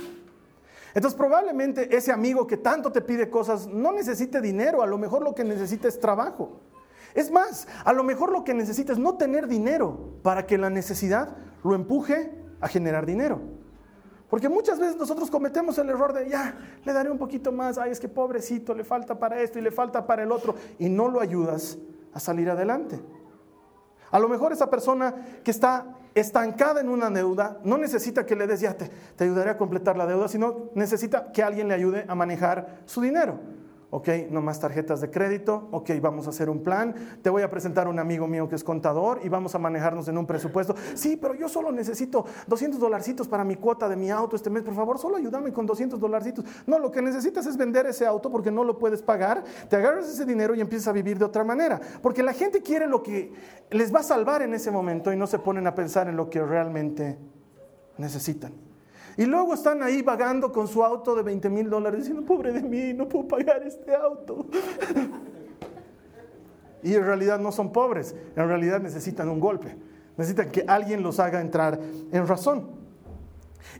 Entonces 0.94 1.18
probablemente 1.18 1.96
ese 1.96 2.12
amigo 2.12 2.48
que 2.48 2.58
tanto 2.58 2.92
te 2.92 3.02
pide 3.02 3.30
cosas 3.30 3.68
no 3.68 3.92
necesite 3.92 4.40
dinero, 4.40 4.82
a 4.82 4.88
lo 4.88 4.98
mejor 4.98 5.22
lo 5.24 5.36
que 5.36 5.44
necesita 5.44 5.88
es 5.88 6.00
trabajo. 6.00 6.62
Es 7.14 7.32
más, 7.32 7.68
a 7.84 7.94
lo 7.94 8.04
mejor 8.04 8.32
lo 8.32 8.44
que 8.44 8.54
necesita 8.54 8.94
es 8.94 9.00
no 9.00 9.16
tener 9.16 9.48
dinero 9.48 10.18
para 10.22 10.46
que 10.46 10.58
la 10.58 10.70
necesidad 10.70 11.36
lo 11.64 11.74
empuje 11.74 12.32
a 12.62 12.68
generar 12.68 13.06
dinero. 13.06 13.42
Porque 14.36 14.50
muchas 14.50 14.78
veces 14.80 14.98
nosotros 14.98 15.32
cometemos 15.32 15.78
el 15.78 15.90
error 15.90 16.12
de, 16.12 16.28
ya, 16.28 16.58
le 16.84 16.92
daré 16.92 17.10
un 17.10 17.18
poquito 17.18 17.54
más, 17.54 17.78
ay, 17.78 17.92
es 17.92 18.02
que 18.02 18.10
pobrecito, 18.10 18.76
le 18.76 18.84
falta 18.84 19.18
para 19.18 19.40
esto 19.40 19.60
y 19.60 19.62
le 19.62 19.72
falta 19.72 20.06
para 20.06 20.24
el 20.24 20.32
otro, 20.34 20.56
y 20.78 20.90
no 20.90 21.08
lo 21.08 21.22
ayudas 21.22 21.78
a 22.12 22.20
salir 22.20 22.50
adelante. 22.50 23.00
A 24.12 24.20
lo 24.20 24.28
mejor 24.28 24.52
esa 24.52 24.70
persona 24.70 25.16
que 25.42 25.52
está 25.52 25.86
estancada 26.14 26.82
en 26.82 26.90
una 26.90 27.10
deuda 27.10 27.62
no 27.64 27.78
necesita 27.78 28.26
que 28.26 28.36
le 28.36 28.46
des, 28.46 28.60
ya 28.60 28.74
te, 28.76 28.92
te 29.16 29.24
ayudaré 29.24 29.52
a 29.52 29.58
completar 29.58 29.96
la 29.96 30.06
deuda, 30.06 30.28
sino 30.28 30.70
necesita 30.76 31.32
que 31.32 31.42
alguien 31.42 31.70
le 31.70 31.74
ayude 31.74 32.04
a 32.06 32.14
manejar 32.14 32.82
su 32.84 33.00
dinero 33.00 33.40
ok, 33.90 34.10
no 34.30 34.42
más 34.42 34.60
tarjetas 34.60 35.02
de 35.02 35.10
crédito, 35.10 35.68
ok, 35.72 35.92
vamos 36.02 36.28
a 36.28 36.32
hacer 36.32 36.50
un 36.50 36.64
plan, 36.64 36.96
te 37.22 37.30
voy 37.30 37.44
a 37.44 37.50
presentar 37.50 37.88
a 37.88 37.90
un 37.90 38.00
amigo 38.00 38.28
mío 38.28 38.50
que 38.50 38.56
es 38.56 38.64
contador 38.64 39.20
y 39.24 39.30
vamos 39.30 39.56
a 39.56 39.60
manejarnos 39.60 40.08
en 40.08 40.18
un 40.18 40.26
presupuesto. 40.26 40.76
Sí, 40.96 41.18
pero 41.18 41.36
yo 41.36 41.48
solo 41.48 41.72
necesito 41.72 42.26
200 42.48 42.80
dolarcitos 42.80 43.28
para 43.28 43.44
mi 43.44 43.56
cuota 43.56 43.88
de 43.88 43.96
mi 43.96 44.10
auto 44.10 44.36
este 44.36 44.50
mes, 44.50 44.64
por 44.64 44.76
favor, 44.76 44.98
solo 44.98 45.18
ayúdame 45.18 45.54
con 45.54 45.66
200 45.66 46.00
dolarcitos. 46.00 46.46
No, 46.66 46.80
lo 46.80 46.92
que 46.92 47.02
necesitas 47.02 47.46
es 47.46 47.58
vender 47.58 47.86
ese 47.86 48.06
auto 48.06 48.30
porque 48.30 48.52
no 48.52 48.64
lo 48.64 48.78
puedes 48.78 49.02
pagar, 49.02 49.44
te 49.70 49.76
agarras 49.76 50.10
ese 50.10 50.26
dinero 50.26 50.56
y 50.56 50.62
empiezas 50.62 50.88
a 50.88 50.92
vivir 50.92 51.18
de 51.18 51.26
otra 51.26 51.44
manera, 51.44 51.80
porque 52.02 52.24
la 52.24 52.34
gente 52.34 52.62
quiere 52.62 52.88
lo 52.88 53.04
que 53.04 53.34
les 53.72 53.94
va 53.94 54.00
a 54.00 54.04
salvar 54.04 54.42
en 54.42 54.54
ese 54.54 54.72
momento 54.72 55.14
y 55.14 55.18
no 55.18 55.28
se 55.28 55.40
ponen 55.40 55.68
a 55.68 55.76
pensar 55.76 56.08
en 56.08 56.16
lo 56.16 56.30
que 56.30 56.42
realmente 56.42 57.18
necesitan. 57.98 58.65
Y 59.18 59.26
luego 59.26 59.54
están 59.54 59.82
ahí 59.82 60.02
vagando 60.02 60.52
con 60.52 60.68
su 60.68 60.84
auto 60.84 61.16
de 61.16 61.24
20 61.24 61.50
mil 61.50 61.70
dólares 61.70 62.00
diciendo, 62.00 62.26
pobre 62.26 62.52
de 62.52 62.62
mí, 62.62 62.94
no 62.94 63.08
puedo 63.08 63.28
pagar 63.28 63.64
este 63.64 63.96
auto. 63.96 64.46
y 66.84 66.94
en 66.94 67.04
realidad 67.04 67.40
no 67.40 67.52
son 67.52 67.72
pobres, 67.72 68.16
en 68.36 68.48
realidad 68.48 68.82
necesitan 68.82 69.30
un 69.30 69.40
golpe, 69.40 69.76
necesitan 70.18 70.52
que 70.52 70.66
alguien 70.68 71.02
los 71.02 71.20
haga 71.20 71.40
entrar 71.40 71.80
en 72.12 72.28
razón. 72.28 72.86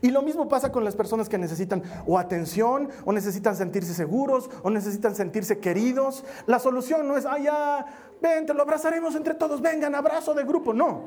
Y 0.02 0.10
lo 0.10 0.22
mismo 0.22 0.48
pasa 0.48 0.72
con 0.72 0.84
las 0.84 0.96
personas 0.96 1.28
que 1.28 1.38
necesitan 1.38 1.82
o 2.06 2.18
atención, 2.18 2.88
o 3.04 3.12
necesitan 3.12 3.56
sentirse 3.56 3.94
seguros, 3.94 4.50
o 4.62 4.70
necesitan 4.70 5.14
sentirse 5.14 5.58
queridos. 5.58 6.24
La 6.46 6.58
solución 6.58 7.06
no 7.08 7.16
es, 7.16 7.24
ah, 7.24 7.38
ya, 7.38 7.86
ven, 8.20 8.46
te 8.46 8.54
lo 8.54 8.62
abrazaremos 8.62 9.14
entre 9.14 9.34
todos, 9.34 9.60
vengan, 9.60 9.94
abrazo 9.94 10.34
de 10.34 10.44
grupo. 10.44 10.74
No. 10.74 11.02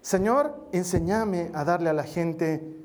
Señor, 0.00 0.68
enséñame 0.72 1.50
a 1.54 1.64
darle 1.64 1.90
a 1.90 1.92
la 1.92 2.04
gente 2.04 2.78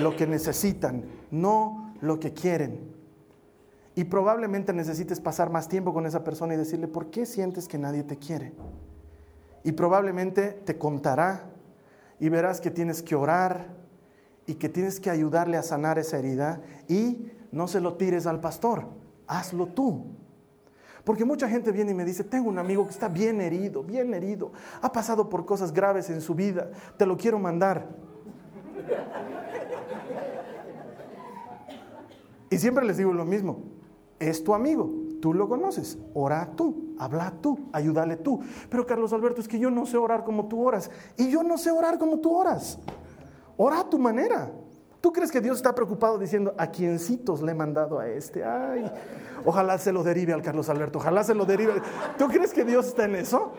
lo 0.00 0.16
que 0.16 0.26
necesitan, 0.26 1.04
no 1.30 1.94
lo 2.00 2.18
que 2.18 2.32
quieren. 2.32 2.94
Y 3.94 4.04
probablemente 4.04 4.72
necesites 4.72 5.20
pasar 5.20 5.50
más 5.50 5.68
tiempo 5.68 5.94
con 5.94 6.06
esa 6.06 6.22
persona 6.22 6.54
y 6.54 6.58
decirle, 6.58 6.88
¿por 6.88 7.10
qué 7.10 7.24
sientes 7.24 7.66
que 7.66 7.78
nadie 7.78 8.02
te 8.02 8.18
quiere? 8.18 8.52
Y 9.64 9.72
probablemente 9.72 10.52
te 10.52 10.76
contará 10.76 11.50
y 12.20 12.28
verás 12.28 12.60
que 12.60 12.70
tienes 12.70 13.02
que 13.02 13.14
orar 13.14 13.74
y 14.46 14.54
que 14.54 14.68
tienes 14.68 15.00
que 15.00 15.10
ayudarle 15.10 15.56
a 15.56 15.62
sanar 15.62 15.98
esa 15.98 16.18
herida 16.18 16.60
y 16.88 17.32
no 17.52 17.68
se 17.68 17.80
lo 17.80 17.94
tires 17.94 18.26
al 18.26 18.40
pastor, 18.40 18.86
hazlo 19.26 19.68
tú. 19.68 20.04
Porque 21.06 21.24
mucha 21.24 21.48
gente 21.48 21.70
viene 21.70 21.92
y 21.92 21.94
me 21.94 22.04
dice, 22.04 22.24
tengo 22.24 22.48
un 22.48 22.58
amigo 22.58 22.84
que 22.84 22.90
está 22.90 23.06
bien 23.06 23.40
herido, 23.40 23.84
bien 23.84 24.12
herido, 24.12 24.50
ha 24.82 24.90
pasado 24.90 25.28
por 25.28 25.46
cosas 25.46 25.72
graves 25.72 26.10
en 26.10 26.20
su 26.20 26.34
vida, 26.34 26.68
te 26.96 27.06
lo 27.06 27.16
quiero 27.16 27.38
mandar. 27.38 27.86
Y 32.48 32.58
siempre 32.58 32.84
les 32.84 32.96
digo 32.96 33.12
lo 33.12 33.24
mismo, 33.24 33.58
es 34.20 34.44
tu 34.44 34.54
amigo, 34.54 34.88
tú 35.20 35.34
lo 35.34 35.48
conoces, 35.48 35.98
ora 36.14 36.48
tú, 36.54 36.94
habla 36.96 37.34
tú, 37.40 37.58
ayúdale 37.72 38.16
tú. 38.16 38.40
Pero 38.70 38.86
Carlos 38.86 39.12
Alberto, 39.12 39.40
es 39.40 39.48
que 39.48 39.58
yo 39.58 39.68
no 39.68 39.84
sé 39.84 39.96
orar 39.96 40.22
como 40.22 40.46
tú 40.46 40.64
oras 40.64 40.88
y 41.16 41.28
yo 41.28 41.42
no 41.42 41.58
sé 41.58 41.72
orar 41.72 41.98
como 41.98 42.20
tú 42.20 42.32
oras. 42.32 42.78
Ora 43.56 43.80
a 43.80 43.90
tu 43.90 43.98
manera. 43.98 44.52
¿Tú 45.00 45.12
crees 45.12 45.30
que 45.30 45.40
Dios 45.40 45.58
está 45.58 45.74
preocupado 45.74 46.18
diciendo 46.18 46.54
a 46.58 46.70
quiencitos 46.70 47.42
le 47.42 47.52
he 47.52 47.54
mandado 47.54 47.98
a 47.98 48.08
este? 48.08 48.44
Ay, 48.44 48.90
ojalá 49.44 49.78
se 49.78 49.92
lo 49.92 50.02
derive 50.02 50.32
al 50.32 50.42
Carlos 50.42 50.68
Alberto, 50.68 50.98
ojalá 50.98 51.22
se 51.22 51.34
lo 51.34 51.44
derive. 51.44 51.80
¿Tú 52.18 52.28
crees 52.28 52.52
que 52.52 52.64
Dios 52.64 52.86
está 52.86 53.04
en 53.04 53.16
eso? 53.16 53.52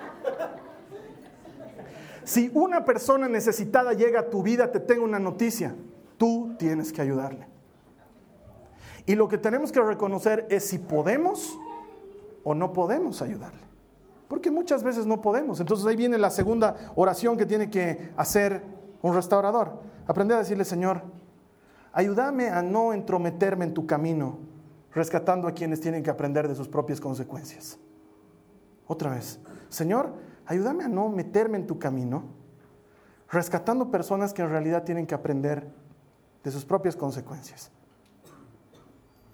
Si 2.23 2.51
una 2.53 2.83
persona 2.83 3.29
necesitada 3.29 3.93
llega 3.93 4.19
a 4.19 4.29
tu 4.29 4.43
vida, 4.43 4.71
te 4.71 4.81
tengo 4.81 5.05
una 5.05 5.19
noticia. 5.19 5.75
Tú 6.17 6.55
tienes 6.59 6.91
que 6.91 7.01
ayudarle. 7.01 7.47
Y 9.05 9.15
lo 9.15 9.29
que 9.29 9.37
tenemos 9.37 9.71
que 9.71 9.79
reconocer 9.79 10.45
es 10.49 10.65
si 10.65 10.79
podemos 10.79 11.57
o 12.43 12.53
no 12.53 12.73
podemos 12.73 13.21
ayudarle. 13.21 13.61
Porque 14.27 14.51
muchas 14.51 14.83
veces 14.83 15.05
no 15.05 15.21
podemos. 15.21 15.61
Entonces 15.61 15.85
ahí 15.85 15.95
viene 15.95 16.17
la 16.17 16.29
segunda 16.29 16.75
oración 16.95 17.37
que 17.37 17.45
tiene 17.45 17.69
que 17.69 18.11
hacer 18.17 18.61
un 19.01 19.13
restaurador. 19.13 19.79
Aprende 20.05 20.33
a 20.33 20.39
decirle, 20.39 20.65
Señor, 20.65 21.03
Ayúdame 21.93 22.49
a 22.49 22.61
no 22.61 22.93
entrometerme 22.93 23.65
en 23.65 23.73
tu 23.73 23.87
camino, 23.87 24.39
rescatando 24.93 25.47
a 25.47 25.53
quienes 25.53 25.81
tienen 25.81 26.03
que 26.03 26.09
aprender 26.09 26.47
de 26.47 26.55
sus 26.55 26.67
propias 26.67 26.99
consecuencias. 26.99 27.77
Otra 28.87 29.11
vez, 29.11 29.39
Señor, 29.69 30.13
ayúdame 30.45 30.83
a 30.83 30.87
no 30.87 31.09
meterme 31.09 31.57
en 31.57 31.67
tu 31.67 31.77
camino, 31.77 32.23
rescatando 33.29 33.91
personas 33.91 34.33
que 34.33 34.41
en 34.41 34.49
realidad 34.49 34.83
tienen 34.83 35.05
que 35.05 35.15
aprender 35.15 35.67
de 36.43 36.51
sus 36.51 36.65
propias 36.65 36.95
consecuencias. 36.95 37.71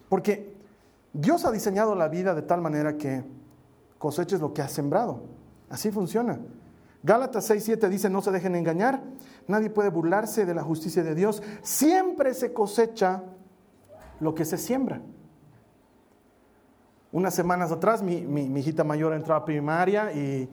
Porque 0.09 0.55
Dios 1.13 1.45
ha 1.45 1.51
diseñado 1.51 1.95
la 1.95 2.07
vida 2.07 2.33
de 2.33 2.41
tal 2.41 2.61
manera 2.61 2.97
que 2.97 3.23
coseches 3.99 4.41
lo 4.41 4.53
que 4.53 4.61
has 4.61 4.71
sembrado. 4.71 5.21
Así 5.69 5.91
funciona. 5.91 6.39
Gálatas 7.03 7.49
6:7 7.49 7.89
dice, 7.89 8.09
no 8.09 8.21
se 8.21 8.31
dejen 8.31 8.55
engañar, 8.55 9.03
nadie 9.47 9.69
puede 9.69 9.89
burlarse 9.89 10.45
de 10.45 10.55
la 10.55 10.63
justicia 10.63 11.03
de 11.03 11.13
Dios, 11.13 11.43
siempre 11.61 12.33
se 12.33 12.53
cosecha 12.53 13.23
lo 14.19 14.33
que 14.33 14.45
se 14.45 14.57
siembra. 14.57 15.01
Unas 17.11 17.35
semanas 17.35 17.71
atrás 17.71 18.01
mi, 18.01 18.15
hijita 18.57 18.83
mayor 18.83 19.13
entró 19.13 19.35
a 19.35 19.45
primaria 19.45 20.11
y 20.13 20.49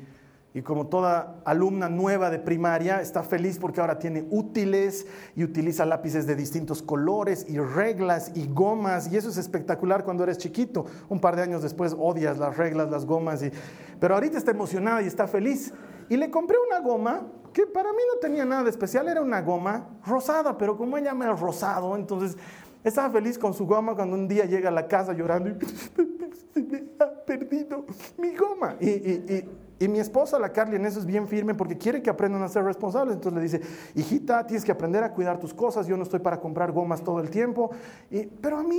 y 0.53 0.63
como 0.63 0.89
toda 0.89 1.41
alumna 1.45 1.89
nueva 1.89 2.29
de 2.29 2.41
primaria, 2.41 3.01
está 3.01 3.23
feliz 3.23 3.59
porque 3.61 3.81
ahora 3.81 4.01
tiene 4.01 4.27
útiles 4.31 5.07
y 5.37 5.45
utiliza 5.45 5.87
lápices 5.87 6.27
de 6.27 6.35
distintos 6.35 6.83
colores 6.83 7.47
y 7.49 7.59
reglas 7.59 8.33
y 8.35 8.49
gomas. 8.49 9.13
Y 9.13 9.17
eso 9.17 9.29
es 9.29 9.37
espectacular 9.37 10.03
cuando 10.03 10.25
eres 10.25 10.39
chiquito. 10.39 10.87
Un 11.09 11.21
par 11.21 11.37
de 11.37 11.43
años 11.43 11.63
después 11.63 11.95
odias 11.97 12.39
las 12.39 12.57
reglas, 12.57 12.91
las 12.91 13.07
gomas. 13.07 13.45
Y... 13.45 13.53
Pero 14.01 14.15
ahorita 14.15 14.39
está 14.39 14.51
emocionada 14.51 15.03
y 15.03 15.07
está 15.07 15.29
feliz. 15.29 15.73
Y 16.11 16.19
le 16.19 16.31
compré 16.31 16.59
una 16.59 16.81
goma 16.81 17.23
que 17.55 17.67
para 17.67 17.91
mí 17.93 18.03
no 18.13 18.21
tenía 18.21 18.45
nada 18.45 18.65
de 18.65 18.71
especial. 18.71 19.09
Era 19.09 19.23
una 19.23 19.41
goma 19.41 19.89
rosada, 20.05 20.59
pero 20.59 20.77
como 20.77 20.99
ella 20.99 21.15
me 21.15 21.25
ha 21.25 21.33
rosado, 21.33 21.97
entonces 21.97 22.37
estaba 22.85 23.09
feliz 23.11 23.39
con 23.39 23.55
su 23.55 23.67
goma 23.67 23.95
cuando 23.95 24.17
un 24.17 24.29
día 24.29 24.45
llega 24.45 24.69
a 24.69 24.73
la 24.73 24.87
casa 24.87 25.15
llorando 25.15 25.49
y 25.49 26.61
me 26.61 26.85
ha 26.99 27.25
perdido 27.25 27.87
mi 28.19 28.37
goma. 28.37 28.77
y 28.79 29.45
y 29.81 29.89
mi 29.89 29.99
esposa, 29.99 30.39
la 30.39 30.53
Carly, 30.53 30.77
en 30.77 30.85
eso 30.85 30.99
es 30.99 31.07
bien 31.07 31.27
firme 31.27 31.55
porque 31.55 31.79
quiere 31.79 32.03
que 32.03 32.11
aprendan 32.11 32.43
a 32.43 32.49
ser 32.49 32.65
responsables. 32.65 33.15
Entonces 33.15 33.35
le 33.35 33.43
dice, 33.43 33.61
hijita, 33.95 34.47
tienes 34.47 34.63
que 34.63 34.71
aprender 34.71 35.03
a 35.03 35.15
cuidar 35.15 35.41
tus 35.41 35.55
cosas. 35.55 35.87
Yo 35.87 35.97
no 35.97 36.03
estoy 36.03 36.21
para 36.21 36.39
comprar 36.39 36.71
gomas 36.71 37.03
todo 37.03 37.19
el 37.19 37.31
tiempo. 37.31 37.71
Y, 38.11 38.27
pero 38.27 38.59
a 38.59 38.63
mí, 38.63 38.79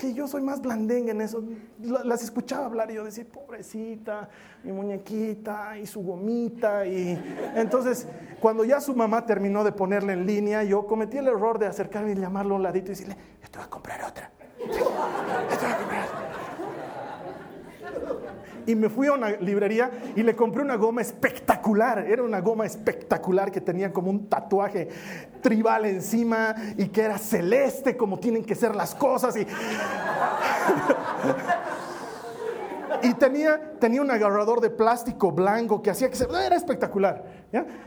que 0.00 0.14
yo 0.14 0.26
soy 0.26 0.40
más 0.40 0.62
blandenga 0.62 1.10
en 1.10 1.20
eso, 1.20 1.44
las 1.82 2.22
escuchaba 2.22 2.64
hablar 2.64 2.90
y 2.90 2.94
yo 2.94 3.04
decía, 3.04 3.26
pobrecita, 3.30 4.30
mi 4.64 4.72
muñequita 4.72 5.76
y 5.76 5.86
su 5.86 6.00
gomita. 6.00 6.86
Y 6.86 7.22
entonces, 7.54 8.08
cuando 8.40 8.64
ya 8.64 8.80
su 8.80 8.96
mamá 8.96 9.26
terminó 9.26 9.62
de 9.62 9.72
ponerle 9.72 10.14
en 10.14 10.24
línea, 10.24 10.64
yo 10.64 10.86
cometí 10.86 11.18
el 11.18 11.28
error 11.28 11.58
de 11.58 11.66
acercarme 11.66 12.12
y 12.12 12.14
llamarlo 12.14 12.54
a 12.54 12.56
un 12.56 12.62
ladito 12.62 12.86
y 12.86 12.94
decirle, 12.94 13.14
yo 13.42 13.48
voy 13.58 13.62
a 13.62 13.68
comprar 13.68 14.02
otra. 14.02 14.30
Yo 14.58 14.70
te 14.70 14.78
voy 14.78 14.90
a 14.90 15.76
comprar 15.76 16.06
otra 16.06 16.19
y 18.66 18.74
me 18.74 18.88
fui 18.88 19.06
a 19.06 19.12
una 19.12 19.30
librería 19.32 19.90
y 20.14 20.22
le 20.22 20.34
compré 20.36 20.62
una 20.62 20.76
goma 20.76 21.00
espectacular. 21.02 21.98
Era 22.06 22.22
una 22.22 22.40
goma 22.40 22.66
espectacular 22.66 23.50
que 23.50 23.60
tenía 23.60 23.92
como 23.92 24.10
un 24.10 24.28
tatuaje 24.28 24.88
tribal 25.40 25.86
encima 25.86 26.54
y 26.76 26.88
que 26.88 27.02
era 27.02 27.18
celeste 27.18 27.96
como 27.96 28.18
tienen 28.18 28.44
que 28.44 28.54
ser 28.54 28.74
las 28.74 28.94
cosas. 28.94 29.36
Y, 29.36 29.46
y 33.02 33.14
tenía, 33.14 33.78
tenía 33.78 34.02
un 34.02 34.10
agarrador 34.10 34.60
de 34.60 34.70
plástico 34.70 35.32
blanco 35.32 35.82
que 35.82 35.90
hacía 35.90 36.08
que 36.10 36.16
se... 36.16 36.24
Era 36.24 36.56
espectacular. 36.56 37.24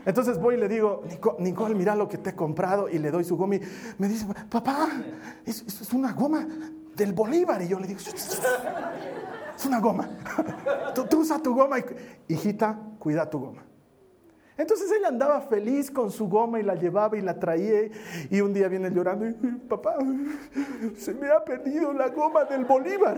Entonces 0.04 0.38
voy 0.38 0.56
y 0.56 0.58
le 0.58 0.68
digo, 0.68 1.02
Nicole, 1.38 1.74
mira 1.74 1.94
lo 1.94 2.08
que 2.08 2.18
te 2.18 2.30
he 2.30 2.34
comprado 2.34 2.88
y 2.88 2.98
le 2.98 3.10
doy 3.10 3.24
su 3.24 3.36
goma 3.36 3.56
y 3.56 3.60
me 3.98 4.08
dice, 4.08 4.26
papá, 4.50 4.88
es, 5.46 5.62
es 5.62 5.92
una 5.92 6.12
goma 6.12 6.46
del 6.94 7.12
Bolívar. 7.12 7.62
Y 7.62 7.68
yo 7.68 7.78
le 7.78 7.86
digo, 7.86 8.00
es 9.56 9.66
una 9.66 9.80
goma. 9.80 10.08
Tú, 10.94 11.20
usas 11.20 11.42
tu 11.42 11.54
goma 11.54 11.78
y, 11.78 11.84
hijita, 12.28 12.78
cuida 12.98 13.28
tu 13.28 13.38
goma. 13.38 13.62
Entonces 14.56 14.90
ella 14.92 15.08
andaba 15.08 15.40
feliz 15.40 15.90
con 15.90 16.12
su 16.12 16.28
goma 16.28 16.60
y 16.60 16.62
la 16.62 16.76
llevaba 16.76 17.16
y 17.16 17.20
la 17.20 17.38
traía. 17.38 17.90
Y 18.30 18.40
un 18.40 18.54
día 18.54 18.68
viene 18.68 18.90
llorando 18.90 19.26
y, 19.26 19.32
papá, 19.32 19.96
se 20.96 21.12
me 21.14 21.28
ha 21.30 21.44
perdido 21.44 21.92
la 21.92 22.08
goma 22.08 22.44
del 22.44 22.64
Bolívar. 22.64 23.16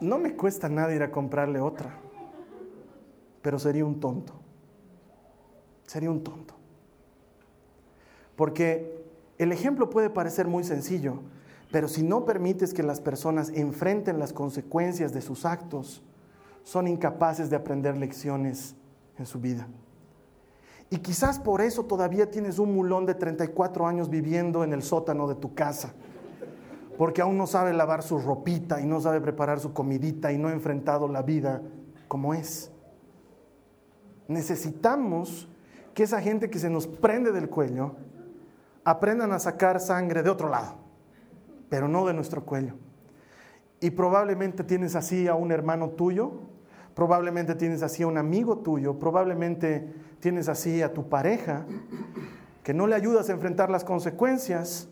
No 0.00 0.18
me 0.18 0.34
cuesta 0.34 0.68
nada 0.68 0.92
ir 0.92 1.02
a 1.04 1.12
comprarle 1.12 1.60
otra, 1.60 1.94
pero 3.40 3.58
sería 3.58 3.84
un 3.84 4.00
tonto. 4.00 4.32
sería 5.86 6.10
un 6.10 6.24
tonto. 6.24 6.54
Porque 8.34 9.01
el 9.42 9.52
ejemplo 9.52 9.90
puede 9.90 10.10
parecer 10.10 10.46
muy 10.46 10.64
sencillo, 10.64 11.20
pero 11.70 11.88
si 11.88 12.02
no 12.02 12.24
permites 12.24 12.74
que 12.74 12.82
las 12.82 13.00
personas 13.00 13.50
enfrenten 13.54 14.18
las 14.18 14.32
consecuencias 14.32 15.12
de 15.12 15.22
sus 15.22 15.44
actos, 15.44 16.02
son 16.64 16.86
incapaces 16.86 17.50
de 17.50 17.56
aprender 17.56 17.96
lecciones 17.96 18.76
en 19.18 19.26
su 19.26 19.40
vida. 19.40 19.66
Y 20.90 20.98
quizás 20.98 21.38
por 21.38 21.62
eso 21.62 21.86
todavía 21.86 22.30
tienes 22.30 22.58
un 22.58 22.74
mulón 22.74 23.06
de 23.06 23.14
34 23.14 23.86
años 23.86 24.10
viviendo 24.10 24.62
en 24.62 24.74
el 24.74 24.82
sótano 24.82 25.26
de 25.26 25.34
tu 25.34 25.54
casa, 25.54 25.94
porque 26.98 27.22
aún 27.22 27.38
no 27.38 27.46
sabe 27.46 27.72
lavar 27.72 28.02
su 28.02 28.18
ropita 28.18 28.80
y 28.80 28.86
no 28.86 29.00
sabe 29.00 29.22
preparar 29.22 29.58
su 29.58 29.72
comidita 29.72 30.30
y 30.32 30.38
no 30.38 30.48
ha 30.48 30.52
enfrentado 30.52 31.08
la 31.08 31.22
vida 31.22 31.62
como 32.08 32.34
es. 32.34 32.70
Necesitamos 34.28 35.48
que 35.94 36.02
esa 36.02 36.20
gente 36.20 36.50
que 36.50 36.58
se 36.58 36.68
nos 36.68 36.86
prende 36.86 37.32
del 37.32 37.48
cuello 37.48 37.96
aprendan 38.84 39.32
a 39.32 39.38
sacar 39.38 39.80
sangre 39.80 40.22
de 40.22 40.30
otro 40.30 40.48
lado, 40.48 40.74
pero 41.68 41.88
no 41.88 42.06
de 42.06 42.14
nuestro 42.14 42.44
cuello. 42.44 42.74
Y 43.80 43.90
probablemente 43.90 44.64
tienes 44.64 44.94
así 44.94 45.28
a 45.28 45.34
un 45.34 45.50
hermano 45.52 45.90
tuyo, 45.90 46.32
probablemente 46.94 47.54
tienes 47.54 47.82
así 47.82 48.02
a 48.02 48.06
un 48.06 48.18
amigo 48.18 48.58
tuyo, 48.58 48.98
probablemente 48.98 49.92
tienes 50.20 50.48
así 50.48 50.82
a 50.82 50.92
tu 50.92 51.08
pareja, 51.08 51.64
que 52.62 52.74
no 52.74 52.86
le 52.86 52.94
ayudas 52.94 53.28
a 53.28 53.32
enfrentar 53.32 53.70
las 53.70 53.84
consecuencias 53.84 54.88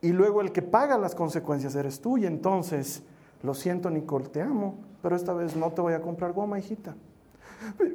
y 0.00 0.12
luego 0.12 0.40
el 0.40 0.52
que 0.52 0.62
paga 0.62 0.98
las 0.98 1.14
consecuencias 1.14 1.74
eres 1.74 2.00
tú 2.00 2.18
y 2.18 2.26
entonces, 2.26 3.02
lo 3.42 3.54
siento 3.54 3.90
Nicole, 3.90 4.28
te 4.28 4.42
amo, 4.42 4.78
pero 5.02 5.14
esta 5.14 5.32
vez 5.32 5.56
no 5.56 5.70
te 5.72 5.80
voy 5.80 5.94
a 5.94 6.00
comprar 6.00 6.32
goma, 6.32 6.58
hijita. 6.58 6.96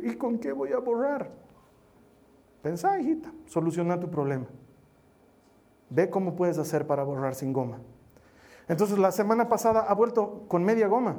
¿Y 0.04 0.16
con 0.16 0.40
qué 0.40 0.52
voy 0.52 0.72
a 0.74 0.80
borrar? 0.80 1.30
Pensá, 2.62 3.00
hijita, 3.00 3.32
soluciona 3.46 4.00
tu 4.00 4.10
problema. 4.10 4.46
Ve 5.90 6.10
cómo 6.10 6.36
puedes 6.36 6.58
hacer 6.58 6.88
para 6.88 7.04
borrar 7.04 7.36
sin 7.36 7.54
goma. 7.54 7.80
Entonces 8.68 8.98
la 8.98 9.12
semana 9.12 9.50
pasada 9.50 9.82
ha 9.82 9.94
vuelto 9.94 10.46
con 10.48 10.64
media 10.64 10.88
goma. 10.88 11.18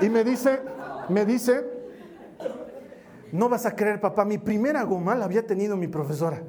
Y 0.00 0.08
me 0.08 0.24
dice, 0.24 0.60
me 1.08 1.24
dice, 1.24 1.64
no 3.32 3.48
vas 3.48 3.66
a 3.66 3.76
creer, 3.76 4.00
papá, 4.00 4.24
mi 4.24 4.38
primera 4.38 4.82
goma 4.82 5.14
la 5.14 5.24
había 5.24 5.46
tenido 5.46 5.76
mi 5.76 5.88
profesora. 5.88 6.42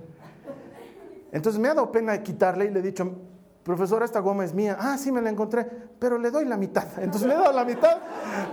Entonces 1.31 1.59
me 1.59 1.67
ha 1.67 1.73
dado 1.73 1.91
pena 1.91 2.21
quitarle 2.21 2.65
y 2.65 2.69
le 2.69 2.79
he 2.79 2.83
dicho, 2.83 3.15
profesora, 3.63 4.05
esta 4.05 4.19
goma 4.19 4.43
es 4.43 4.53
mía. 4.53 4.77
Ah, 4.79 4.97
sí, 4.97 5.11
me 5.11 5.21
la 5.21 5.29
encontré, 5.29 5.65
pero 5.99 6.17
le 6.17 6.29
doy 6.31 6.45
la 6.45 6.57
mitad. 6.57 6.87
Entonces 6.97 7.27
le 7.27 7.33
he 7.33 7.37
dado 7.37 7.53
la 7.53 7.65
mitad 7.65 7.97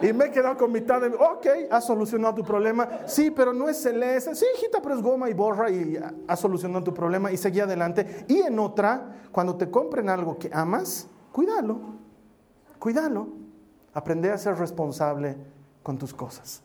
y 0.01 0.13
me 0.13 0.27
he 0.27 0.31
quedado 0.31 0.57
con 0.57 0.73
mitad. 0.73 1.01
De, 1.01 1.09
ok, 1.09 1.47
has 1.71 1.87
solucionado 1.87 2.35
tu 2.35 2.45
problema. 2.45 2.89
Sí, 3.07 3.31
pero 3.31 3.53
no 3.53 3.69
es 3.69 3.83
celeste. 3.83 4.35
Sí, 4.35 4.47
hijita, 4.57 4.81
pero 4.83 4.95
es 4.95 5.03
goma 5.03 5.29
y 5.29 5.35
borra 5.35 5.71
y 5.71 5.99
ha 6.27 6.37
solucionado 6.37 6.85
tu 6.85 6.95
problema 6.95 7.31
y 7.33 7.37
seguí 7.37 7.61
adelante. 7.61 8.25
Y 8.29 8.39
en 8.39 8.59
otra, 8.59 9.17
cuando 9.33 9.57
te 9.57 9.71
compren 9.71 10.09
algo 10.09 10.39
que 10.39 10.51
amas, 10.53 11.09
cuídalo, 11.33 11.81
cuídalo. 12.79 13.29
Aprende 13.93 14.31
a 14.31 14.39
ser 14.39 14.57
responsable 14.57 15.37
con 15.83 15.99
tus 15.99 16.15
cosas. 16.15 16.63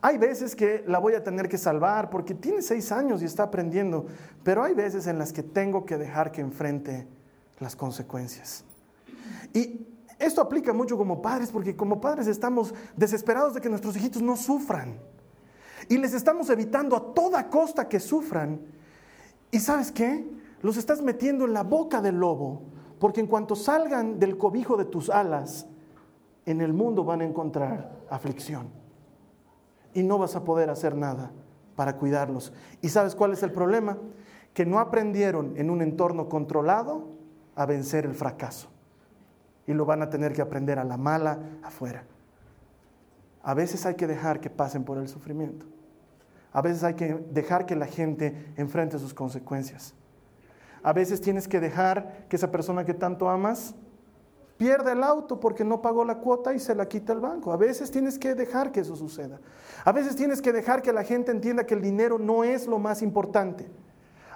Hay 0.00 0.16
veces 0.16 0.54
que 0.54 0.84
la 0.86 0.98
voy 0.98 1.14
a 1.14 1.24
tener 1.24 1.48
que 1.48 1.58
salvar 1.58 2.08
porque 2.10 2.34
tiene 2.34 2.62
seis 2.62 2.92
años 2.92 3.20
y 3.20 3.24
está 3.24 3.44
aprendiendo, 3.44 4.06
pero 4.44 4.62
hay 4.62 4.74
veces 4.74 5.06
en 5.08 5.18
las 5.18 5.32
que 5.32 5.42
tengo 5.42 5.84
que 5.84 5.96
dejar 5.96 6.30
que 6.30 6.40
enfrente 6.40 7.06
las 7.60 7.76
consecuencias. 7.76 8.64
Y 9.52 9.86
esto 10.18 10.40
aplica 10.40 10.72
mucho 10.72 10.96
como 10.96 11.22
padres 11.22 11.50
porque 11.50 11.76
como 11.76 12.00
padres 12.00 12.26
estamos 12.26 12.74
desesperados 12.96 13.54
de 13.54 13.60
que 13.60 13.68
nuestros 13.68 13.96
hijitos 13.96 14.22
no 14.22 14.36
sufran. 14.36 14.98
Y 15.88 15.96
les 15.96 16.12
estamos 16.12 16.50
evitando 16.50 16.96
a 16.96 17.14
toda 17.14 17.48
costa 17.48 17.88
que 17.88 18.00
sufran. 18.00 18.60
¿Y 19.50 19.60
sabes 19.60 19.92
qué? 19.92 20.28
Los 20.60 20.76
estás 20.76 21.00
metiendo 21.02 21.44
en 21.44 21.52
la 21.52 21.62
boca 21.62 22.02
del 22.02 22.16
lobo, 22.16 22.62
porque 22.98 23.20
en 23.20 23.28
cuanto 23.28 23.54
salgan 23.54 24.18
del 24.18 24.36
cobijo 24.36 24.76
de 24.76 24.84
tus 24.84 25.08
alas, 25.08 25.66
en 26.46 26.60
el 26.60 26.72
mundo 26.72 27.04
van 27.04 27.20
a 27.20 27.24
encontrar 27.24 27.92
aflicción 28.10 28.70
y 29.94 30.02
no 30.02 30.18
vas 30.18 30.34
a 30.34 30.44
poder 30.44 30.70
hacer 30.70 30.96
nada 30.96 31.30
para 31.76 31.96
cuidarlos. 31.96 32.52
¿Y 32.82 32.88
sabes 32.88 33.14
cuál 33.14 33.32
es 33.32 33.42
el 33.42 33.52
problema? 33.52 33.98
Que 34.52 34.66
no 34.66 34.78
aprendieron 34.80 35.56
en 35.56 35.70
un 35.70 35.80
entorno 35.80 36.28
controlado 36.28 37.17
a 37.58 37.66
vencer 37.66 38.06
el 38.06 38.14
fracaso. 38.14 38.68
Y 39.66 39.74
lo 39.74 39.84
van 39.84 40.00
a 40.00 40.08
tener 40.08 40.32
que 40.32 40.40
aprender 40.40 40.78
a 40.78 40.84
la 40.84 40.96
mala 40.96 41.40
afuera. 41.64 42.04
A 43.42 43.52
veces 43.52 43.84
hay 43.84 43.96
que 43.96 44.06
dejar 44.06 44.40
que 44.40 44.48
pasen 44.48 44.84
por 44.84 44.96
el 44.96 45.08
sufrimiento. 45.08 45.66
A 46.52 46.62
veces 46.62 46.84
hay 46.84 46.94
que 46.94 47.14
dejar 47.30 47.66
que 47.66 47.74
la 47.74 47.86
gente 47.86 48.52
enfrente 48.56 48.96
sus 48.98 49.12
consecuencias. 49.12 49.92
A 50.84 50.92
veces 50.92 51.20
tienes 51.20 51.48
que 51.48 51.58
dejar 51.58 52.26
que 52.28 52.36
esa 52.36 52.50
persona 52.52 52.84
que 52.84 52.94
tanto 52.94 53.28
amas 53.28 53.74
pierde 54.56 54.92
el 54.92 55.02
auto 55.02 55.40
porque 55.40 55.64
no 55.64 55.82
pagó 55.82 56.04
la 56.04 56.18
cuota 56.18 56.54
y 56.54 56.60
se 56.60 56.76
la 56.76 56.86
quita 56.86 57.12
el 57.12 57.18
banco. 57.18 57.52
A 57.52 57.56
veces 57.56 57.90
tienes 57.90 58.20
que 58.20 58.36
dejar 58.36 58.70
que 58.70 58.80
eso 58.80 58.94
suceda. 58.94 59.40
A 59.84 59.90
veces 59.90 60.14
tienes 60.14 60.40
que 60.40 60.52
dejar 60.52 60.80
que 60.80 60.92
la 60.92 61.02
gente 61.02 61.32
entienda 61.32 61.66
que 61.66 61.74
el 61.74 61.82
dinero 61.82 62.20
no 62.20 62.44
es 62.44 62.68
lo 62.68 62.78
más 62.78 63.02
importante. 63.02 63.68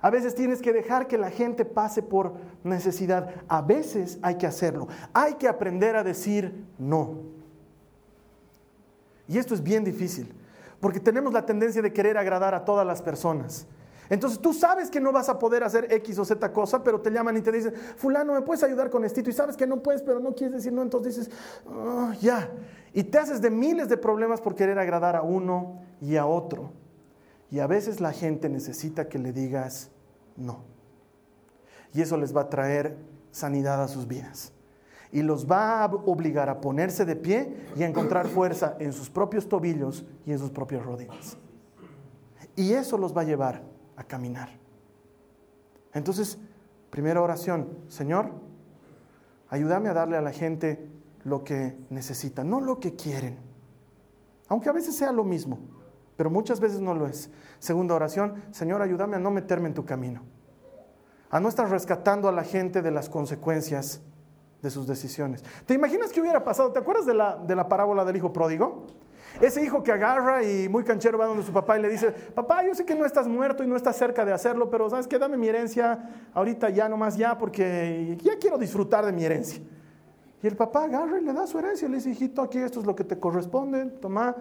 A 0.02 0.10
veces 0.10 0.34
tienes 0.34 0.60
que 0.60 0.72
dejar 0.72 1.06
que 1.06 1.16
la 1.16 1.30
gente 1.30 1.64
pase 1.64 2.02
por 2.02 2.34
necesidad. 2.64 3.30
A 3.48 3.62
veces 3.62 4.18
hay 4.20 4.34
que 4.34 4.48
hacerlo. 4.48 4.88
Hay 5.14 5.34
que 5.34 5.46
aprender 5.46 5.94
a 5.94 6.02
decir 6.02 6.66
no. 6.76 7.20
Y 9.28 9.38
esto 9.38 9.54
es 9.54 9.62
bien 9.62 9.84
difícil, 9.84 10.34
porque 10.80 10.98
tenemos 10.98 11.32
la 11.32 11.46
tendencia 11.46 11.80
de 11.80 11.92
querer 11.92 12.18
agradar 12.18 12.54
a 12.54 12.64
todas 12.64 12.84
las 12.84 13.00
personas. 13.00 13.66
Entonces 14.10 14.40
tú 14.40 14.52
sabes 14.52 14.90
que 14.90 15.00
no 15.00 15.12
vas 15.12 15.28
a 15.28 15.38
poder 15.38 15.62
hacer 15.62 15.90
X 15.90 16.18
o 16.18 16.24
Z 16.24 16.52
cosa, 16.52 16.82
pero 16.82 17.00
te 17.00 17.10
llaman 17.10 17.36
y 17.36 17.40
te 17.40 17.52
dicen, 17.52 17.72
fulano, 17.96 18.34
¿me 18.34 18.42
puedes 18.42 18.62
ayudar 18.64 18.90
con 18.90 19.04
esto? 19.04 19.20
Y 19.20 19.32
sabes 19.32 19.56
que 19.56 19.66
no 19.66 19.82
puedes, 19.82 20.02
pero 20.02 20.18
no 20.18 20.34
quieres 20.34 20.56
decir 20.56 20.72
no, 20.72 20.82
entonces 20.82 21.16
dices, 21.16 21.32
ah, 21.68 22.12
ya. 22.20 22.50
Y 22.92 23.04
te 23.04 23.18
haces 23.18 23.40
de 23.40 23.50
miles 23.50 23.88
de 23.88 23.96
problemas 23.96 24.40
por 24.40 24.56
querer 24.56 24.78
agradar 24.78 25.14
a 25.14 25.22
uno 25.22 25.80
y 26.00 26.16
a 26.16 26.26
otro. 26.26 26.72
Y 27.50 27.60
a 27.60 27.66
veces 27.66 28.00
la 28.00 28.12
gente 28.12 28.48
necesita 28.48 29.08
que 29.08 29.18
le 29.18 29.32
digas 29.32 29.91
no. 30.36 30.64
Y 31.94 32.00
eso 32.00 32.16
les 32.16 32.34
va 32.34 32.42
a 32.42 32.48
traer 32.48 32.96
sanidad 33.30 33.82
a 33.82 33.88
sus 33.88 34.06
vidas. 34.06 34.52
Y 35.10 35.22
los 35.22 35.50
va 35.50 35.84
a 35.84 35.86
obligar 35.86 36.48
a 36.48 36.60
ponerse 36.60 37.04
de 37.04 37.16
pie 37.16 37.54
y 37.76 37.82
a 37.82 37.86
encontrar 37.86 38.28
fuerza 38.28 38.76
en 38.78 38.92
sus 38.92 39.10
propios 39.10 39.48
tobillos 39.48 40.06
y 40.24 40.32
en 40.32 40.38
sus 40.38 40.50
propias 40.50 40.84
rodillas. 40.84 41.36
Y 42.56 42.72
eso 42.72 42.96
los 42.96 43.16
va 43.16 43.22
a 43.22 43.24
llevar 43.24 43.62
a 43.96 44.04
caminar. 44.04 44.50
Entonces, 45.92 46.38
primera 46.90 47.20
oración, 47.20 47.68
Señor, 47.88 48.30
ayúdame 49.48 49.90
a 49.90 49.94
darle 49.94 50.16
a 50.16 50.22
la 50.22 50.32
gente 50.32 50.88
lo 51.24 51.44
que 51.44 51.76
necesita, 51.90 52.42
no 52.42 52.60
lo 52.60 52.80
que 52.80 52.94
quieren. 52.96 53.38
Aunque 54.48 54.68
a 54.68 54.72
veces 54.72 54.96
sea 54.96 55.12
lo 55.12 55.24
mismo, 55.24 55.58
pero 56.16 56.30
muchas 56.30 56.60
veces 56.60 56.80
no 56.80 56.94
lo 56.94 57.06
es. 57.06 57.30
Segunda 57.58 57.94
oración, 57.94 58.42
Señor, 58.50 58.82
ayúdame 58.82 59.16
a 59.16 59.18
no 59.18 59.30
meterme 59.30 59.68
en 59.68 59.74
tu 59.74 59.84
camino, 59.84 60.22
a 61.30 61.40
no 61.40 61.48
estar 61.48 61.68
rescatando 61.68 62.28
a 62.28 62.32
la 62.32 62.44
gente 62.44 62.82
de 62.82 62.90
las 62.90 63.08
consecuencias 63.08 64.00
de 64.62 64.70
sus 64.70 64.86
decisiones. 64.86 65.42
¿Te 65.66 65.74
imaginas 65.74 66.12
qué 66.12 66.20
hubiera 66.20 66.44
pasado? 66.44 66.72
¿Te 66.72 66.78
acuerdas 66.78 67.06
de 67.06 67.14
la, 67.14 67.36
de 67.36 67.56
la 67.56 67.68
parábola 67.68 68.04
del 68.04 68.16
hijo 68.16 68.32
pródigo? 68.32 68.86
Ese 69.40 69.64
hijo 69.64 69.82
que 69.82 69.90
agarra 69.90 70.44
y 70.44 70.68
muy 70.68 70.84
canchero 70.84 71.16
va 71.16 71.26
donde 71.26 71.42
su 71.42 71.52
papá 71.52 71.78
y 71.78 71.82
le 71.82 71.88
dice, 71.88 72.10
papá, 72.10 72.64
yo 72.64 72.74
sé 72.74 72.84
que 72.84 72.94
no 72.94 73.06
estás 73.06 73.26
muerto 73.26 73.64
y 73.64 73.66
no 73.66 73.76
estás 73.76 73.96
cerca 73.96 74.24
de 74.24 74.32
hacerlo, 74.32 74.70
pero 74.70 74.90
sabes 74.90 75.08
que 75.08 75.18
dame 75.18 75.36
mi 75.36 75.48
herencia 75.48 76.28
ahorita 76.34 76.68
ya, 76.70 76.88
nomás 76.88 77.16
ya, 77.16 77.38
porque 77.38 78.18
ya 78.22 78.38
quiero 78.38 78.58
disfrutar 78.58 79.06
de 79.06 79.12
mi 79.12 79.24
herencia. 79.24 79.62
Y 80.42 80.46
el 80.46 80.56
papá 80.56 80.84
agarra 80.84 81.18
y 81.18 81.24
le 81.24 81.32
da 81.32 81.46
su 81.46 81.58
herencia, 81.58 81.88
le 81.88 81.96
dice, 81.96 82.10
hijito, 82.10 82.42
aquí 82.42 82.58
esto 82.58 82.80
es 82.80 82.86
lo 82.86 82.94
que 82.94 83.04
te 83.04 83.18
corresponde, 83.18 83.86
toma. 83.86 84.36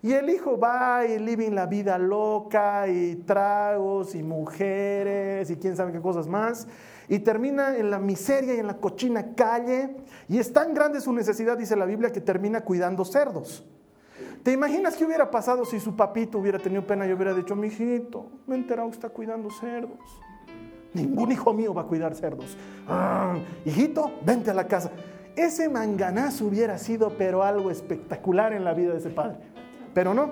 Y 0.00 0.12
el 0.12 0.30
hijo 0.30 0.58
va 0.58 1.04
y 1.04 1.18
vive 1.18 1.50
la 1.50 1.66
vida 1.66 1.98
loca 1.98 2.86
y 2.86 3.16
tragos 3.16 4.14
y 4.14 4.22
mujeres 4.22 5.50
y 5.50 5.56
quién 5.56 5.76
sabe 5.76 5.92
qué 5.92 6.00
cosas 6.00 6.28
más. 6.28 6.68
Y 7.08 7.18
termina 7.18 7.76
en 7.76 7.90
la 7.90 7.98
miseria 7.98 8.54
y 8.54 8.58
en 8.60 8.68
la 8.68 8.76
cochina 8.76 9.34
calle. 9.34 9.96
Y 10.28 10.38
es 10.38 10.52
tan 10.52 10.72
grande 10.72 11.00
su 11.00 11.12
necesidad, 11.12 11.58
dice 11.58 11.74
la 11.74 11.84
Biblia, 11.84 12.12
que 12.12 12.20
termina 12.20 12.60
cuidando 12.60 13.04
cerdos. 13.04 13.64
¿Te 14.44 14.52
imaginas 14.52 14.96
qué 14.96 15.04
hubiera 15.04 15.30
pasado 15.30 15.64
si 15.64 15.80
su 15.80 15.96
papito 15.96 16.38
hubiera 16.38 16.58
tenido 16.58 16.86
pena 16.86 17.06
y 17.06 17.12
hubiera 17.12 17.34
dicho, 17.34 17.56
mi 17.56 17.66
hijito, 17.66 18.26
me 18.46 18.54
he 18.54 18.58
enterado 18.58 18.88
que 18.88 18.94
está 18.94 19.08
cuidando 19.08 19.50
cerdos? 19.50 19.98
Ningún 20.94 21.32
hijo 21.32 21.52
mío 21.52 21.74
va 21.74 21.82
a 21.82 21.86
cuidar 21.86 22.14
cerdos. 22.14 22.56
Ah, 22.86 23.36
hijito, 23.64 24.12
vente 24.24 24.50
a 24.50 24.54
la 24.54 24.66
casa. 24.66 24.90
Ese 25.36 25.68
manganazo 25.68 26.46
hubiera 26.46 26.78
sido, 26.78 27.16
pero 27.16 27.42
algo 27.42 27.70
espectacular 27.70 28.52
en 28.52 28.64
la 28.64 28.74
vida 28.74 28.92
de 28.92 28.98
ese 28.98 29.10
padre. 29.10 29.38
Pero 29.98 30.14
no, 30.14 30.30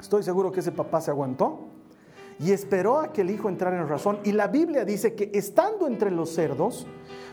estoy 0.00 0.24
seguro 0.24 0.50
que 0.50 0.58
ese 0.58 0.72
papá 0.72 1.00
se 1.00 1.12
aguantó 1.12 1.68
y 2.40 2.50
esperó 2.50 2.98
a 2.98 3.12
que 3.12 3.20
el 3.20 3.30
hijo 3.30 3.48
entrara 3.48 3.80
en 3.80 3.86
razón. 3.86 4.18
Y 4.24 4.32
la 4.32 4.48
Biblia 4.48 4.84
dice 4.84 5.14
que 5.14 5.30
estando 5.32 5.86
entre 5.86 6.10
los 6.10 6.30
cerdos, 6.30 6.88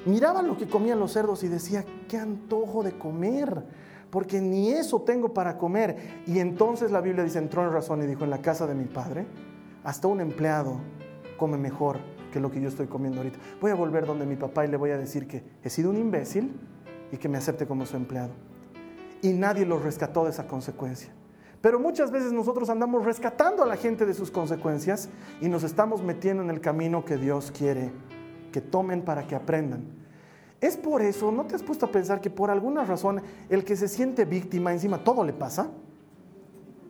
miraba 0.06 0.44
lo 0.44 0.56
que 0.56 0.68
comían 0.68 1.00
los 1.00 1.12
cerdos 1.12 1.44
y 1.44 1.48
decía, 1.48 1.84
qué 2.08 2.18
antojo 2.18 2.84
de 2.84 2.92
comer 2.92 3.64
porque 4.12 4.40
ni 4.40 4.70
eso 4.70 5.02
tengo 5.02 5.34
para 5.34 5.58
comer. 5.58 6.22
Y 6.28 6.38
entonces 6.38 6.92
la 6.92 7.02
Biblia 7.02 7.24
dice, 7.24 7.40
entró 7.40 7.64
en 7.64 7.74
razón 7.74 8.04
y 8.04 8.06
dijo, 8.06 8.24
en 8.24 8.30
la 8.30 8.44
casa 8.44 8.68
de 8.68 8.76
mi 8.76 8.86
padre 8.86 9.26
hasta 9.84 10.08
un 10.08 10.22
empleado 10.22 10.80
come 11.38 11.58
mejor 11.58 11.98
que 12.32 12.40
lo 12.40 12.52
que 12.52 12.62
yo 12.62 12.70
estoy 12.70 12.86
comiendo 12.86 13.22
ahorita. 13.22 13.40
Voy 13.60 13.72
a 13.72 13.76
volver 13.76 14.06
donde 14.06 14.28
mi 14.28 14.36
papá 14.36 14.66
y 14.66 14.68
le 14.68 14.78
voy 14.78 14.92
a 14.92 15.00
decir 15.00 15.28
que 15.28 15.44
he 15.64 15.72
sido 15.72 15.90
un 15.90 15.98
imbécil 15.98 16.56
y 17.12 17.18
que 17.18 17.28
me 17.28 17.40
acepte 17.40 17.66
como 17.66 17.88
su 17.88 17.98
empleado. 17.98 18.34
Y 19.24 19.34
nadie 19.34 19.66
lo 19.66 19.80
rescató 19.80 20.26
de 20.26 20.30
esa 20.30 20.46
consecuencia. 20.46 21.12
Pero 21.62 21.80
muchas 21.80 22.12
veces 22.12 22.32
nosotros 22.32 22.70
andamos 22.70 23.04
rescatando 23.04 23.64
a 23.64 23.66
la 23.66 23.76
gente 23.76 24.06
de 24.06 24.14
sus 24.14 24.32
consecuencias 24.32 25.10
y 25.42 25.50
nos 25.50 25.64
estamos 25.64 26.02
metiendo 26.02 26.42
en 26.42 26.50
el 26.50 26.62
camino 26.62 27.04
que 27.04 27.18
Dios 27.18 27.52
quiere 27.52 27.92
que 28.52 28.62
tomen 28.62 29.04
para 29.04 29.28
que 29.28 29.36
aprendan. 29.36 29.84
Es 30.62 30.76
por 30.76 31.02
eso, 31.02 31.32
¿no 31.32 31.46
te 31.46 31.56
has 31.56 31.64
puesto 31.64 31.86
a 31.86 31.92
pensar 31.92 32.20
que 32.20 32.30
por 32.30 32.50
alguna 32.50 32.84
razón 32.84 33.22
el 33.50 33.64
que 33.64 33.76
se 33.76 33.88
siente 33.88 34.26
víctima 34.26 34.74
encima 34.74 35.04
todo 35.04 35.24
le 35.24 35.34
pasa? 35.34 35.70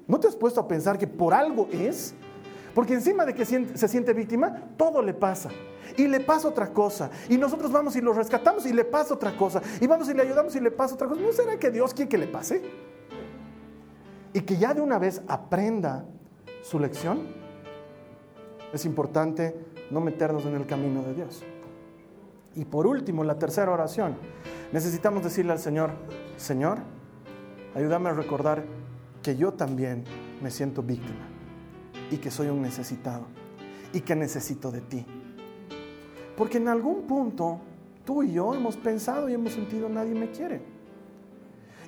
¿No 0.08 0.19
te 0.19 0.27
has 0.27 0.36
puesto 0.36 0.60
a 0.60 0.67
pensar 0.67 0.97
que 0.97 1.05
por 1.05 1.34
algo 1.34 1.67
es? 1.71 2.15
Porque 2.73 2.93
encima 2.93 3.25
de 3.25 3.34
que 3.34 3.45
se 3.45 3.88
siente 3.88 4.13
víctima, 4.13 4.71
todo 4.77 5.01
le 5.01 5.13
pasa. 5.13 5.49
Y 5.97 6.08
le 6.08 6.19
pasa 6.19 6.47
otra 6.47 6.71
cosa. 6.71 7.10
Y 7.27 7.38
nosotros 7.38 7.71
vamos 7.71 7.95
y 7.95 8.01
lo 8.01 8.13
rescatamos 8.13 8.65
y 8.65 8.73
le 8.73 8.86
pasa 8.86 9.13
otra 9.13 9.36
cosa. 9.36 9.62
Y 9.82 9.88
vamos 9.88 10.10
y 10.10 10.13
le 10.13 10.21
ayudamos 10.21 10.55
y 10.55 10.60
le 10.60 10.71
pasa 10.71 10.95
otra 10.95 11.08
cosa. 11.08 11.21
¿No 11.21 11.32
será 11.32 11.58
que 11.58 11.69
Dios 11.69 11.93
quiere 11.93 12.10
que 12.10 12.17
le 12.17 12.27
pase? 12.27 12.62
Y 14.33 14.41
que 14.41 14.57
ya 14.57 14.73
de 14.73 14.81
una 14.81 14.99
vez 14.99 15.21
aprenda 15.27 16.05
su 16.61 16.79
lección. 16.79 17.27
Es 18.73 18.85
importante 18.85 19.55
no 19.89 20.01
meternos 20.01 20.45
en 20.45 20.55
el 20.55 20.65
camino 20.65 21.01
de 21.01 21.13
Dios. 21.15 21.43
Y 22.55 22.65
por 22.65 22.85
último, 22.87 23.23
la 23.23 23.39
tercera 23.39 23.71
oración. 23.71 24.17
Necesitamos 24.71 25.23
decirle 25.23 25.51
al 25.51 25.59
Señor, 25.59 25.91
Señor, 26.37 26.79
ayúdame 27.75 28.09
a 28.09 28.13
recordar 28.13 28.63
que 29.23 29.35
yo 29.35 29.53
también 29.53 30.03
me 30.41 30.51
siento 30.51 30.83
víctima 30.83 31.27
y 32.11 32.17
que 32.17 32.31
soy 32.31 32.47
un 32.47 32.61
necesitado 32.61 33.25
y 33.93 34.01
que 34.01 34.15
necesito 34.15 34.71
de 34.71 34.81
ti. 34.81 35.05
Porque 36.37 36.57
en 36.57 36.67
algún 36.67 37.03
punto 37.03 37.59
tú 38.05 38.23
y 38.23 38.33
yo 38.33 38.53
hemos 38.53 38.77
pensado 38.77 39.29
y 39.29 39.33
hemos 39.33 39.53
sentido 39.53 39.89
nadie 39.89 40.13
me 40.13 40.31
quiere. 40.31 40.61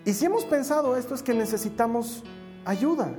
Y 0.05 0.13
si 0.13 0.25
hemos 0.25 0.45
pensado 0.45 0.97
esto 0.97 1.13
es 1.13 1.21
que 1.21 1.33
necesitamos 1.33 2.23
ayuda. 2.65 3.11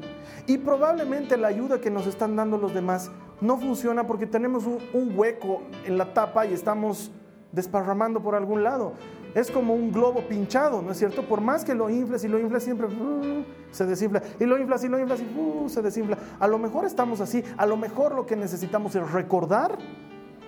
Y 0.47 0.59
probablemente 0.59 1.37
la 1.37 1.49
ayuda 1.49 1.81
que 1.81 1.90
nos 1.90 2.07
están 2.07 2.35
dando 2.35 2.59
los 2.59 2.75
demás 2.75 3.11
no 3.40 3.59
funciona 3.59 4.07
porque 4.07 4.27
tenemos 4.27 4.64
un, 4.66 5.16
hueco 5.16 5.62
en 5.85 5.99
la 5.99 6.12
tapa 6.12 6.47
y 6.47 6.53
estamos 6.53 7.11
desparramando 7.53 8.23
por 8.23 8.35
algún 8.35 8.62
lado 8.62 8.95
es 9.35 9.51
como 9.51 9.75
un 9.75 9.92
globo 9.92 10.27
pinchado, 10.29 10.83
¿no 10.83 10.92
es 10.92 10.99
cierto? 10.99 11.27
Por 11.27 11.40
más 11.40 11.64
que 11.64 11.75
lo 11.75 11.88
infles 11.88 12.23
y 12.25 12.29
lo 12.29 12.38
infles 12.38 12.64
siempre 12.64 12.87
uh, 12.87 13.45
se 13.71 13.87
desinfla. 13.87 14.23
Y 14.38 14.45
lo 14.45 14.59
inflas 14.59 14.85
y 14.85 14.88
lo 14.88 14.99
inflas 14.99 15.21
y 15.21 15.38
uh, 15.38 15.68
se 15.71 15.81
desinfla. 15.81 16.18
A 16.38 16.47
lo 16.47 16.59
mejor 16.59 16.85
estamos 16.85 17.21
así. 17.21 17.42
A 17.57 17.64
lo 17.64 17.79
mejor 17.79 18.14
lo 18.14 18.27
que 18.27 18.37
necesitamos 18.37 18.95
es 18.95 19.11
recordar 19.11 19.79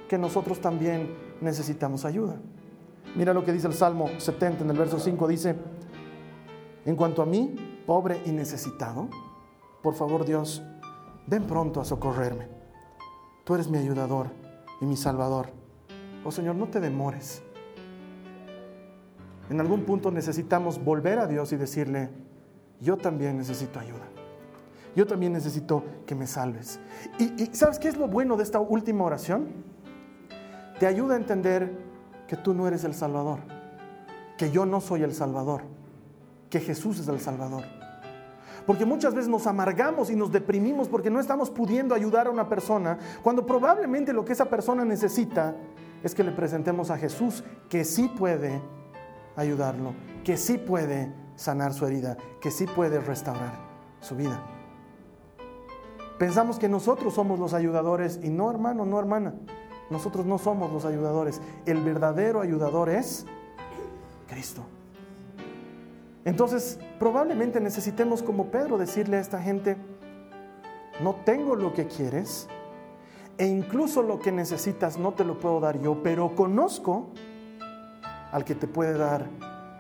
que 0.07 0.19
nosotros 0.19 0.61
también 0.61 1.15
necesitamos 1.41 2.05
ayuda. 2.05 2.37
Mira 3.17 3.33
lo 3.33 3.43
que 3.43 3.53
dice 3.53 3.69
el 3.69 3.75
Salmo 3.75 4.11
70 4.19 4.65
en 4.65 4.71
el 4.71 4.77
verso 4.77 4.99
5. 4.99 5.29
Dice, 5.29 5.57
en 6.85 6.97
cuanto 6.97 7.23
a 7.23 7.27
mí, 7.27 7.83
pobre 7.87 8.21
y 8.25 8.33
necesitado, 8.33 9.09
por 9.83 9.95
favor 9.95 10.25
Dios, 10.25 10.63
ven 11.27 11.45
pronto 11.45 11.81
a 11.81 11.85
socorrerme. 11.85 12.49
Tú 13.45 13.55
eres 13.55 13.69
mi 13.69 13.79
ayudador 13.79 14.29
y 14.81 14.87
mi 14.87 14.97
salvador. 14.97 15.49
Oh 16.25 16.31
Señor, 16.31 16.57
no 16.57 16.69
te 16.69 16.81
demores 16.81 17.43
en 19.51 19.61
algún 19.61 19.83
punto 19.83 20.11
necesitamos 20.11 20.83
volver 20.83 21.19
a 21.19 21.27
Dios 21.27 21.53
y 21.53 21.57
decirle, 21.57 22.09
yo 22.81 22.97
también 22.97 23.37
necesito 23.37 23.79
ayuda. 23.79 24.09
Yo 24.97 25.07
también 25.07 25.33
necesito 25.33 25.85
que 26.07 26.15
me 26.15 26.27
salves. 26.27 26.79
Y, 27.19 27.47
¿sabes 27.55 27.79
qué 27.79 27.89
es 27.89 27.97
lo 27.97 28.09
bueno 28.09 28.37
de 28.37 28.45
esta 28.45 28.61
última 28.61 29.05
oración? 29.05 29.49
Te 30.79 30.87
ayuda 30.87 31.15
a 31.15 31.19
entender 31.19 31.77
que 32.27 32.37
tú 32.37 32.55
no 32.55 32.67
eres 32.67 32.85
el 32.85 32.95
Salvador, 32.95 33.41
que 34.39 34.51
yo 34.51 34.65
no 34.67 34.81
soy 34.81 35.03
el 35.03 35.13
Salvador, 35.13 35.63
que 36.55 36.61
Jesús 36.61 37.01
es 37.01 37.09
el 37.09 37.19
Salvador. 37.19 37.65
Porque 38.65 38.85
muchas 38.85 39.13
veces 39.13 39.29
nos 39.29 39.49
amargamos 39.49 40.09
y 40.09 40.15
nos 40.15 40.31
deprimimos 40.31 40.87
porque 40.87 41.11
no 41.11 41.19
estamos 41.19 41.51
pudiendo 41.51 41.97
ayudar 41.97 42.29
a 42.29 42.31
una 42.31 42.49
persona, 42.49 42.97
cuando 43.25 43.45
probablemente 43.45 44.13
lo 44.13 44.25
que 44.25 44.35
esa 44.35 44.45
persona 44.45 44.85
necesita 44.85 45.57
es 46.05 46.15
que 46.15 46.23
le 46.23 46.31
presentemos 46.31 46.93
a 46.93 46.97
Jesús, 46.97 47.43
que 47.69 47.85
sí 47.85 48.09
puede 48.09 48.63
ayudarlo, 49.35 49.95
que 50.23 50.37
sí 50.37 50.57
puede 50.57 51.13
sanar 51.35 51.75
su 51.75 51.87
herida, 51.87 52.17
que 52.41 52.53
sí 52.53 52.67
puede 52.67 53.01
restaurar 53.01 53.55
su 53.99 54.15
vida. 54.15 54.41
Pensamos 56.21 56.61
que 56.61 56.69
nosotros 56.69 57.15
somos 57.15 57.41
los 57.41 57.53
ayudadores 57.53 58.21
y 58.23 58.31
no, 58.31 58.49
hermano, 58.49 58.87
no, 58.87 59.01
hermana. 59.01 59.35
Nosotros 59.91 60.25
no 60.25 60.39
somos 60.39 60.73
los 60.73 60.85
ayudadores. 60.85 61.41
El 61.67 61.83
verdadero 61.83 62.41
ayudador 62.41 62.91
es 62.91 63.27
Cristo. 64.29 64.65
Entonces, 66.25 66.79
probablemente 66.99 67.61
necesitemos 67.61 68.23
como 68.23 68.51
Pedro 68.51 68.79
decirle 68.79 69.19
a 69.19 69.21
esta 69.21 69.41
gente, 69.41 69.77
no 71.03 71.17
tengo 71.25 71.55
lo 71.55 71.75
que 71.75 71.87
quieres 71.87 72.49
e 73.37 73.47
incluso 73.47 74.03
lo 74.03 74.21
que 74.21 74.33
necesitas 74.33 74.97
no 74.97 75.13
te 75.13 75.25
lo 75.25 75.39
puedo 75.39 75.61
dar 75.61 75.81
yo, 75.81 76.03
pero 76.03 76.35
conozco 76.35 77.11
al 78.33 78.45
que 78.45 78.55
te 78.55 78.67
puede 78.67 78.97
dar 78.97 79.29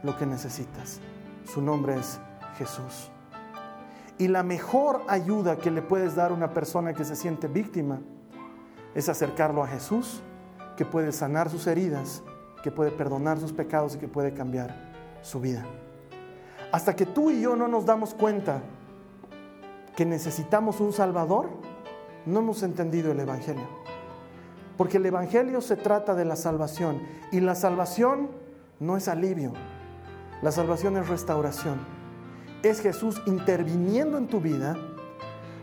lo 0.02 0.16
que 0.18 0.26
necesitas. 0.26 1.00
Su 1.44 1.62
nombre 1.62 1.96
es 1.96 2.18
Jesús. 2.58 3.10
Y 4.18 4.28
la 4.28 4.42
mejor 4.42 5.02
ayuda 5.08 5.56
que 5.56 5.70
le 5.70 5.82
puedes 5.82 6.14
dar 6.14 6.30
a 6.30 6.34
una 6.34 6.52
persona 6.52 6.94
que 6.94 7.04
se 7.04 7.16
siente 7.16 7.48
víctima 7.48 8.00
es 8.94 9.08
acercarlo 9.08 9.62
a 9.62 9.66
Jesús, 9.66 10.22
que 10.76 10.84
puede 10.84 11.10
sanar 11.10 11.50
sus 11.50 11.66
heridas, 11.66 12.22
que 12.62 12.70
puede 12.70 12.90
perdonar 12.90 13.38
sus 13.38 13.52
pecados 13.52 13.96
y 13.96 13.98
que 13.98 14.08
puede 14.08 14.34
cambiar 14.34 14.74
su 15.22 15.40
vida. 15.40 15.64
Hasta 16.74 16.96
que 16.96 17.06
tú 17.06 17.30
y 17.30 17.40
yo 17.40 17.54
no 17.54 17.68
nos 17.68 17.86
damos 17.86 18.14
cuenta 18.14 18.60
que 19.94 20.04
necesitamos 20.04 20.80
un 20.80 20.92
Salvador, 20.92 21.48
no 22.26 22.40
hemos 22.40 22.64
entendido 22.64 23.12
el 23.12 23.20
Evangelio. 23.20 23.62
Porque 24.76 24.96
el 24.96 25.06
Evangelio 25.06 25.60
se 25.60 25.76
trata 25.76 26.16
de 26.16 26.24
la 26.24 26.34
salvación 26.34 27.00
y 27.30 27.38
la 27.38 27.54
salvación 27.54 28.28
no 28.80 28.96
es 28.96 29.06
alivio. 29.06 29.52
La 30.42 30.50
salvación 30.50 30.96
es 30.96 31.06
restauración. 31.06 31.78
Es 32.64 32.80
Jesús 32.80 33.22
interviniendo 33.24 34.18
en 34.18 34.26
tu 34.26 34.40
vida, 34.40 34.76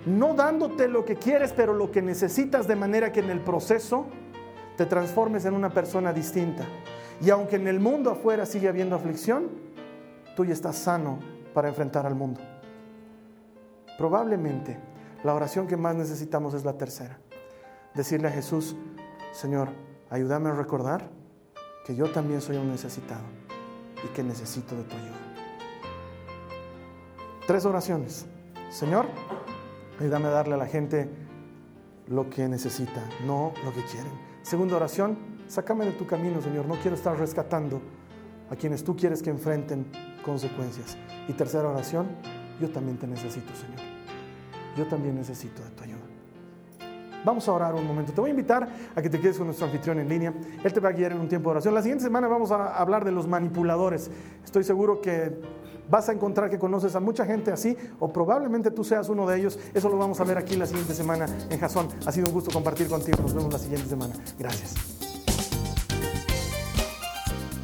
no 0.06 0.34
dándote 0.34 0.88
lo 0.88 1.04
que 1.04 1.18
quieres, 1.18 1.52
pero 1.52 1.74
lo 1.74 1.92
que 1.92 2.02
necesitas 2.02 2.70
de 2.70 2.78
manera 2.78 3.12
que 3.12 3.20
en 3.20 3.32
el 3.32 3.42
proceso 3.42 4.06
te 4.78 4.86
transformes 4.86 5.44
en 5.44 5.56
una 5.56 5.72
persona 5.72 6.14
distinta. 6.14 6.64
Y 7.20 7.32
aunque 7.32 7.58
en 7.58 7.68
el 7.68 7.82
mundo 7.82 8.12
afuera 8.12 8.46
sigue 8.46 8.70
habiendo 8.70 8.96
aflicción, 8.96 9.71
tú 10.36 10.46
ya 10.46 10.54
estás 10.54 10.78
sano 10.78 11.20
para 11.54 11.70
enfrentar 11.70 12.06
al 12.06 12.16
mundo. 12.16 12.42
Probablemente 13.98 14.78
la 15.24 15.34
oración 15.34 15.68
que 15.68 15.78
más 15.78 15.96
necesitamos 15.96 16.54
es 16.54 16.66
la 16.66 16.74
tercera. 16.74 17.20
Decirle 17.94 18.30
a 18.30 18.32
Jesús, 18.32 18.76
Señor, 19.32 19.70
ayúdame 20.10 20.50
a 20.50 20.54
recordar 20.54 21.10
que 21.86 21.96
yo 21.96 22.12
también 22.12 22.42
soy 22.42 22.58
un 22.58 22.70
necesitado 22.70 23.24
y 24.04 24.08
que 24.14 24.24
necesito 24.24 24.76
de 24.76 24.84
tu 24.84 24.96
ayuda. 24.96 25.18
Tres 27.46 27.66
oraciones. 27.66 28.26
Señor, 28.70 29.08
ayúdame 30.00 30.28
a 30.28 30.32
darle 30.32 30.54
a 30.56 30.58
la 30.58 30.68
gente 30.68 31.10
lo 32.08 32.30
que 32.30 32.48
necesita, 32.48 33.04
no 33.26 33.54
lo 33.64 33.74
que 33.74 33.84
quieren. 33.84 34.12
Segunda 34.42 34.78
oración, 34.78 35.18
sácame 35.48 35.86
de 35.86 35.92
tu 35.92 36.08
camino, 36.08 36.42
Señor. 36.42 36.66
No 36.66 36.76
quiero 36.76 36.96
estar 36.96 37.18
rescatando 37.18 37.82
a 38.50 38.56
quienes 38.56 38.84
tú 38.84 38.96
quieres 38.96 39.22
que 39.22 39.30
enfrenten 39.30 39.86
consecuencias. 40.24 40.98
Y 41.28 41.34
tercera 41.34 41.70
oración, 41.70 42.08
yo 42.60 42.70
también 42.70 42.98
te 42.98 43.08
necesito, 43.08 43.54
Señor. 43.56 43.80
Yo 44.78 44.88
también 44.88 45.16
necesito 45.16 45.64
de 45.64 45.70
tu 45.72 45.84
ayuda. 45.84 46.00
Vamos 47.24 47.48
a 47.48 47.54
orar 47.54 47.76
un 47.76 47.86
momento. 47.86 48.14
Te 48.14 48.22
voy 48.22 48.30
a 48.30 48.32
invitar 48.32 48.68
a 48.96 49.02
que 49.02 49.10
te 49.10 49.20
quedes 49.20 49.38
con 49.38 49.46
nuestro 49.46 49.68
anfitrión 49.68 50.00
en 50.00 50.10
línea. 50.10 50.34
Él 50.64 50.74
te 50.74 50.80
va 50.80 50.90
a 50.90 50.92
guiar 50.92 51.12
en 51.12 51.20
un 51.20 51.28
tiempo 51.28 51.50
de 51.50 51.52
oración. 51.52 51.74
La 51.76 51.82
siguiente 51.82 52.04
semana 52.04 52.28
vamos 52.28 52.52
a 52.52 52.76
hablar 52.78 53.06
de 53.06 53.12
los 53.12 53.28
manipuladores. 53.28 54.10
Estoy 54.44 54.64
seguro 54.64 55.02
que 55.02 55.40
vas 55.90 56.10
a 56.10 56.14
encontrar 56.14 56.50
que 56.50 56.58
conoces 56.58 56.96
a 56.96 57.00
mucha 57.00 57.26
gente 57.26 57.52
así 57.52 57.78
o 58.00 58.12
probablemente 58.12 58.72
tú 58.72 58.84
seas 58.84 59.10
uno 59.10 59.28
de 59.28 59.38
ellos. 59.38 59.60
Eso 59.74 59.90
lo 59.90 59.98
vamos 59.98 60.20
a 60.20 60.24
ver 60.24 60.38
aquí 60.38 60.56
la 60.56 60.66
siguiente 60.66 60.94
semana 60.94 61.26
en 61.50 61.60
Jason. 61.60 61.88
Ha 62.06 62.12
sido 62.12 62.28
un 62.28 62.34
gusto 62.34 62.52
compartir 62.52 62.88
contigo. 62.88 63.18
Nos 63.22 63.34
vemos 63.34 63.54
la 63.54 63.60
siguiente 63.60 63.88
semana. 63.88 64.14
Gracias. 64.40 65.01